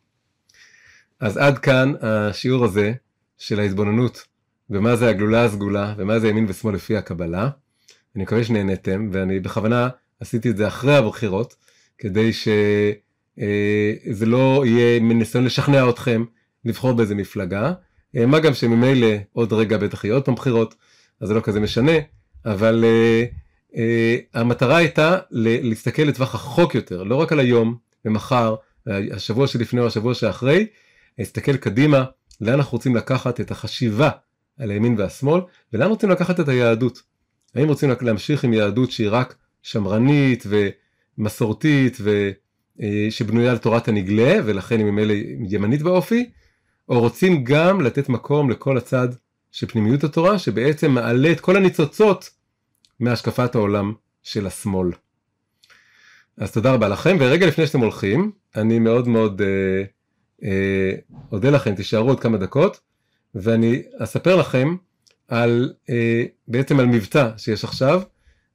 [1.20, 2.92] אז עד כאן השיעור הזה
[3.38, 4.24] של ההתבוננות
[4.70, 7.50] ומה זה הגלולה הסגולה ומה זה ימין ושמאל לפי הקבלה.
[8.16, 9.88] אני מקווה שנהנתם ואני בכוונה
[10.20, 11.56] עשיתי את זה אחרי הבחירות
[11.98, 12.94] כדי שזה
[13.40, 16.24] אה, לא יהיה מניסיון לשכנע אתכם
[16.64, 17.72] לבחור באיזה מפלגה.
[18.16, 20.74] אה, מה גם שממילא עוד רגע בטח יהיה עוד פעם בחירות
[21.20, 21.92] אז זה לא כזה משנה
[22.46, 23.78] אבל uh, uh,
[24.34, 28.54] המטרה הייתה להסתכל לטווח רחוק יותר לא רק על היום ומחר
[28.86, 30.66] השבוע שלפני או השבוע שאחרי
[31.18, 32.04] להסתכל קדימה
[32.40, 34.10] לאן אנחנו רוצים לקחת את החשיבה
[34.58, 35.40] על הימין והשמאל
[35.72, 37.02] ולאן רוצים לקחת את היהדות.
[37.54, 40.44] האם רוצים להמשיך עם יהדות שהיא רק שמרנית
[41.18, 45.14] ומסורתית ושבנויה על תורת הנגלה ולכן היא ממילא
[45.48, 46.30] ימנית באופי
[46.88, 49.08] או רוצים גם לתת מקום לכל הצד
[49.52, 52.30] של פנימיות התורה שבעצם מעלה את כל הניצוצות
[53.00, 53.92] מהשקפת העולם
[54.22, 54.90] של השמאל.
[56.36, 59.82] אז תודה רבה לכם ורגע לפני שאתם הולכים אני מאוד מאוד אה,
[60.44, 60.92] אה,
[61.32, 62.80] אודה לכם תישארו עוד כמה דקות
[63.34, 64.76] ואני אספר לכם
[65.28, 68.02] על אה, בעצם על מבטא שיש עכשיו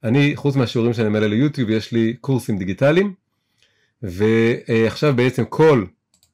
[0.04, 3.14] אני חוץ מהשיעורים שאני מעלה ליוטיוב יש לי קורסים דיגיטליים
[4.02, 5.86] ועכשיו בעצם כל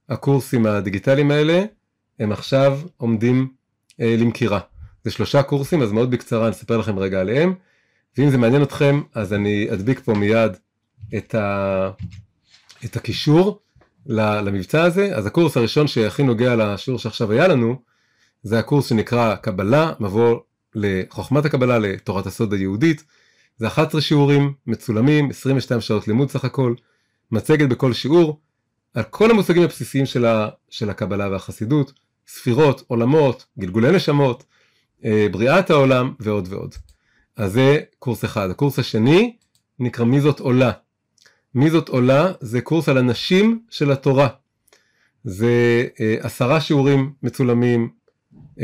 [0.09, 1.63] הקורסים הדיגיטליים האלה
[2.19, 3.47] הם עכשיו עומדים
[4.01, 4.59] אה, למכירה.
[5.03, 7.53] זה שלושה קורסים אז מאוד בקצרה אני אספר לכם רגע עליהם
[8.17, 10.51] ואם זה מעניין אתכם אז אני אדביק פה מיד
[11.17, 11.89] את, ה...
[12.86, 13.59] את הקישור
[14.05, 17.75] למבצע הזה אז הקורס הראשון שהכי נוגע לשיעור שעכשיו היה לנו
[18.45, 20.39] זה הקורס שנקרא קבלה מבוא
[20.75, 23.03] לחוכמת הקבלה לתורת הסוד היהודית
[23.57, 26.73] זה 11 שיעורים מצולמים 22 שעות לימוד סך הכל
[27.31, 28.39] מצגת בכל שיעור
[28.93, 30.49] על כל המושגים הבסיסיים של, ה...
[30.69, 31.93] של הקבלה והחסידות
[32.27, 34.43] ספירות, עולמות, גלגולי נשמות,
[35.05, 36.75] אה, בריאת העולם ועוד ועוד.
[37.35, 38.49] אז זה קורס אחד.
[38.49, 39.35] הקורס השני
[39.79, 40.71] נקרא מי זאת עולה.
[41.55, 44.27] מי זאת עולה זה קורס על הנשים של התורה.
[45.23, 47.89] זה אה, עשרה שיעורים מצולמים,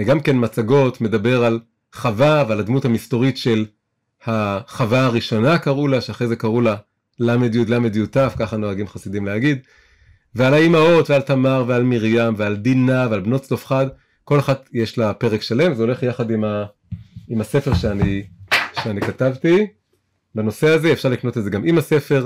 [0.05, 1.59] גם כן מצגות, מדבר על
[1.93, 3.65] חווה ועל הדמות המסתורית של
[4.25, 6.75] החווה הראשונה קראו לה, שאחרי זה קראו לה
[7.19, 9.59] ל"י ל"י ת', ככה נוהגים חסידים להגיד.
[10.35, 13.87] ועל האימהות ועל תמר ועל מרים ועל דינה ועל בנות צלופחד
[14.23, 16.65] כל אחת יש לה פרק שלם זה הולך יחד עם, ה,
[17.27, 18.23] עם הספר שאני,
[18.83, 19.67] שאני כתבתי.
[20.35, 22.25] בנושא הזה אפשר לקנות את זה גם עם הספר.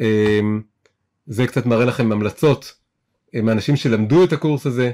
[0.00, 0.62] אמ,
[1.26, 2.72] זה קצת מראה לכם המלצות
[3.34, 4.92] מאנשים שלמדו את הקורס הזה.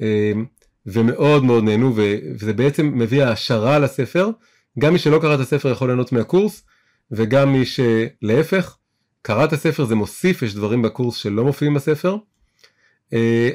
[0.00, 0.44] אמ,
[0.86, 4.30] ומאוד מאוד נהנו וזה בעצם מביא העשרה לספר.
[4.78, 6.64] גם מי שלא קרא את הספר יכול ליהנות מהקורס
[7.10, 8.76] וגם מי שלהפך
[9.22, 12.16] קרא את הספר זה מוסיף יש דברים בקורס שלא מופיעים בספר.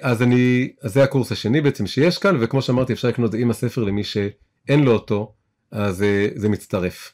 [0.01, 3.83] אז אני, אז זה הקורס השני בעצם שיש כאן, וכמו שאמרתי אפשר לקנות עם הספר
[3.83, 5.33] למי שאין לו אותו,
[5.71, 6.05] אז
[6.35, 7.13] זה מצטרף.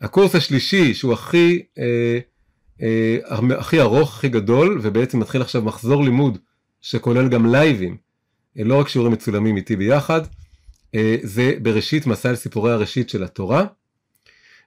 [0.00, 2.18] הקורס השלישי שהוא הכי, אה,
[2.82, 3.18] אה,
[3.58, 6.38] הכי ארוך, הכי גדול, ובעצם מתחיל עכשיו מחזור לימוד
[6.80, 7.96] שכולל גם לייבים, אה,
[8.56, 10.20] לא רק שיעורים מצולמים איתי ביחד,
[10.94, 13.64] אה, זה בראשית מסע על סיפורי הראשית של התורה,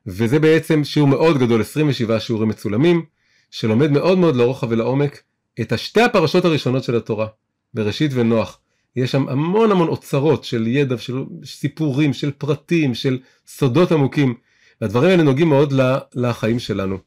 [0.07, 3.05] וזה בעצם שיעור מאוד גדול, 27 שיעורים מצולמים,
[3.51, 5.21] שלומד מאוד מאוד לרוחב ולעומק
[5.61, 7.27] את השתי הפרשות הראשונות של התורה,
[7.73, 8.59] בראשית ונוח.
[8.95, 14.33] יש שם המון המון אוצרות של ידע, של סיפורים, של פרטים, של סודות עמוקים,
[14.81, 15.73] והדברים האלה נוגעים מאוד
[16.15, 16.97] לחיים שלנו.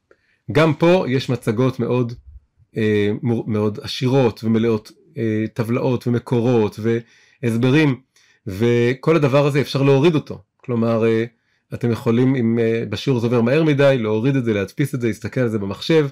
[0.52, 2.12] גם פה יש מצגות מאוד,
[2.76, 3.10] אה,
[3.46, 4.95] מאוד עשירות ומלאות אה,
[5.54, 6.80] טבלאות ומקורות
[7.42, 8.00] והסברים,
[8.46, 10.42] וכל הדבר הזה אפשר להוריד אותו.
[10.56, 11.24] כלומר, אה,
[11.74, 15.06] אתם יכולים, אם אה, בשיעור זה עובר מהר מדי, להוריד את זה, להדפיס את זה,
[15.06, 16.08] להסתכל על זה במחשב,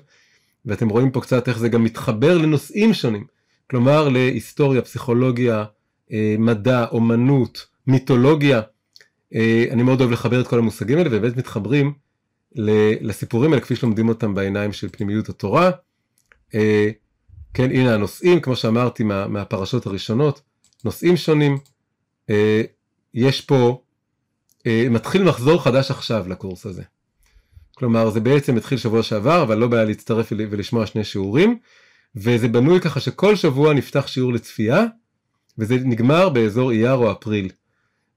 [0.67, 3.25] ואתם רואים פה קצת איך זה גם מתחבר לנושאים שונים.
[3.71, 5.65] כלומר, להיסטוריה, פסיכולוגיה,
[6.13, 8.61] אה, מדע, אומנות, מיתולוגיה.
[9.35, 11.93] אה, אני מאוד אוהב לחבר את כל המושגים האלה, ובאמת מתחברים
[13.01, 15.71] לסיפורים האלה כפי שלומדים אותם בעיניים של פנימיות התורה.
[17.55, 20.41] אה, כן, הנה הנושאים, כמו שאמרתי מה, מהפרשות הראשונות,
[20.85, 21.59] נושאים שונים.
[23.15, 23.83] יש פה,
[24.67, 26.83] מתחיל מחזור חדש עכשיו לקורס הזה.
[27.75, 31.59] כלומר, זה בעצם התחיל שבוע שעבר, אבל לא בעיה להצטרף ולשמוע שני שיעורים,
[32.17, 34.85] וזה בנוי ככה שכל שבוע נפתח שיעור לצפייה,
[35.59, 37.51] וזה נגמר באזור אייר או אפריל.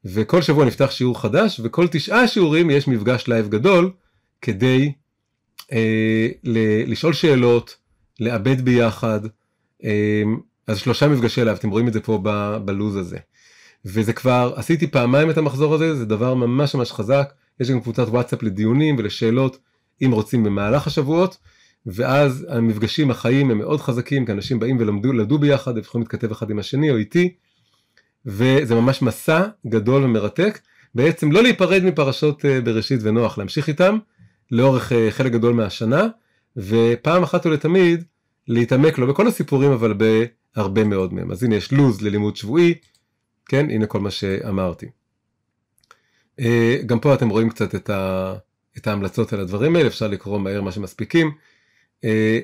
[0.05, 3.91] וכל שבוע נפתח שיעור חדש, וכל תשעה שיעורים יש מפגש לייב גדול,
[4.41, 4.93] כדי
[5.71, 6.27] אה,
[6.87, 7.75] לשאול שאלות,
[8.19, 9.19] לעבד ביחד.
[9.83, 10.23] אה,
[10.67, 13.17] אז שלושה מפגשי לייב, אתם רואים את זה פה ב- בלו"ז הזה.
[13.85, 17.33] וזה כבר, עשיתי פעמיים את המחזור הזה, זה דבר ממש ממש חזק.
[17.59, 19.57] יש גם קבוצת וואטסאפ לדיונים ולשאלות,
[20.05, 21.37] אם רוצים במהלך השבועות.
[21.87, 26.49] ואז המפגשים החיים הם מאוד חזקים, כי אנשים באים ולמדו ביחד, הם יכולים להתכתב אחד
[26.49, 27.33] עם השני או איתי,
[28.25, 30.59] וזה ממש מסע גדול ומרתק,
[30.95, 33.97] בעצם לא להיפרד מפרשות אה, בראשית ונוח, להמשיך איתם
[34.51, 36.07] לאורך אה, חלק גדול מהשנה,
[36.57, 38.03] ופעם אחת ולתמיד
[38.47, 41.31] להתעמק לא בכל הסיפורים, אבל בהרבה מאוד מהם.
[41.31, 42.73] אז הנה יש לו"ז ללימוד שבועי,
[43.45, 44.85] כן, הנה כל מה שאמרתי.
[46.39, 48.33] אה, גם פה אתם רואים קצת את, ה,
[48.77, 51.31] את ההמלצות על הדברים האלה, אפשר לקרוא מהר מה שמספיקים.
[52.03, 52.39] אה,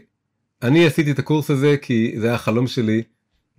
[0.61, 3.03] אני עשיתי את הקורס הזה כי זה היה החלום שלי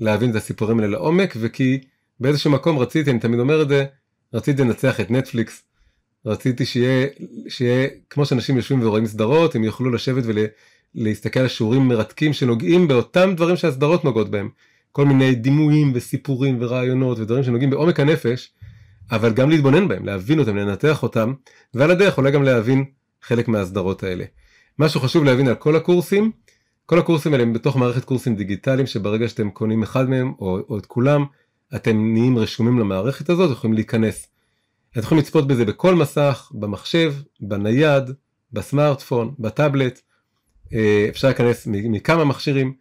[0.00, 1.80] להבין את הסיפורים האלה לעומק וכי
[2.20, 3.84] באיזשהו מקום רציתי, אני תמיד אומר את זה,
[4.34, 5.62] רציתי לנצח את נטפליקס,
[6.26, 7.06] רציתי שיהיה,
[7.48, 10.24] שיהיה כמו שאנשים יושבים ורואים סדרות, הם יוכלו לשבת
[10.94, 14.48] ולהסתכל על שיעורים מרתקים שנוגעים באותם דברים שהסדרות נוגעות בהם.
[14.92, 18.52] כל מיני דימויים וסיפורים ורעיונות ודברים שנוגעים בעומק הנפש,
[19.10, 21.32] אבל גם להתבונן בהם, להבין אותם, לנתח אותם,
[21.74, 22.84] ועל הדרך אולי גם להבין
[23.22, 24.24] חלק מהסדרות האלה.
[24.78, 26.30] משהו חשוב להבין על כל הקורסים,
[26.86, 30.78] כל הקורסים האלה הם בתוך מערכת קורסים דיגיטליים שברגע שאתם קונים אחד מהם או, או
[30.78, 31.24] את כולם,
[31.74, 34.33] אתם נהיים רשומים למערכת הזאת, יכולים להיכנס.
[34.94, 38.10] אתם יכולים לצפות בזה בכל מסך, במחשב, בנייד,
[38.52, 40.00] בסמארטפון, בטאבלט,
[40.72, 42.74] אה, אפשר להיכנס מכמה מכשירים,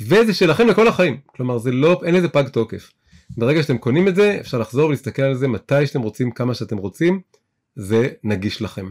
[0.00, 2.92] וזה שלכם לכל החיים, כלומר זה לא, אין לזה פג תוקף.
[3.36, 6.76] ברגע שאתם קונים את זה, אפשר לחזור ולהסתכל על זה מתי שאתם רוצים, כמה שאתם
[6.76, 7.20] רוצים,
[7.76, 8.90] זה נגיש לכם.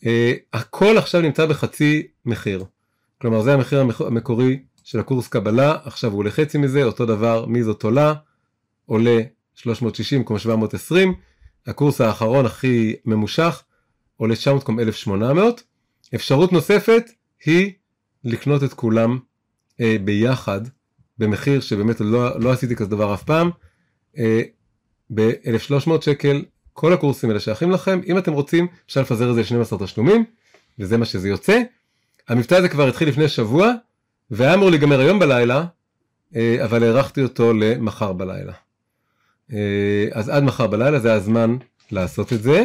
[0.00, 0.06] Uh,
[0.52, 2.64] הכל עכשיו נמצא בחצי מחיר.
[3.20, 7.62] כלומר זה המחיר המקורי של הקורס קבלה, עכשיו הוא עולה חצי מזה, אותו דבר מי
[7.62, 8.14] זאת עולה,
[8.86, 9.20] עולה
[9.54, 11.14] 360 כמו 720,
[11.66, 13.62] הקורס האחרון הכי ממושך
[14.16, 15.62] עולה 900 כמו 1800.
[16.14, 17.04] אפשרות נוספת
[17.44, 17.72] היא
[18.24, 19.18] לקנות את כולם
[19.72, 20.60] uh, ביחד
[21.18, 23.50] במחיר שבאמת לא, לא עשיתי כזה דבר אף פעם,
[24.14, 24.18] uh,
[25.14, 29.84] ב-1300 שקל כל הקורסים האלה שייכים לכם, אם אתם רוצים אפשר לפזר את זה ל-12
[29.84, 30.24] תשלומים,
[30.78, 31.62] וזה מה שזה יוצא.
[32.28, 33.72] המבצע הזה כבר התחיל לפני שבוע,
[34.30, 35.64] והיה אמור להיגמר היום בלילה,
[36.36, 38.52] אה, אבל הארכתי אותו למחר בלילה.
[39.52, 41.56] אה, אז עד מחר בלילה זה הזמן
[41.90, 42.64] לעשות את זה.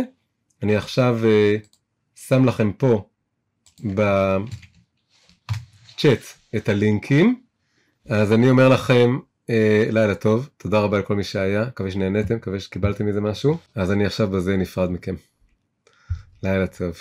[0.64, 1.56] אני עכשיו אה,
[2.16, 3.10] שם לכם פה
[3.80, 4.46] בצ'אט
[6.56, 7.42] את הלינקים.
[8.10, 12.60] אז אני אומר לכם אה, לילה טוב, תודה רבה לכל מי שהיה, מקווה שנהנתם, מקווה
[12.60, 15.16] שקיבלתם מזה משהו, אז אני עכשיו בזה נפרד מכם.
[16.44, 16.96] לילה טוב.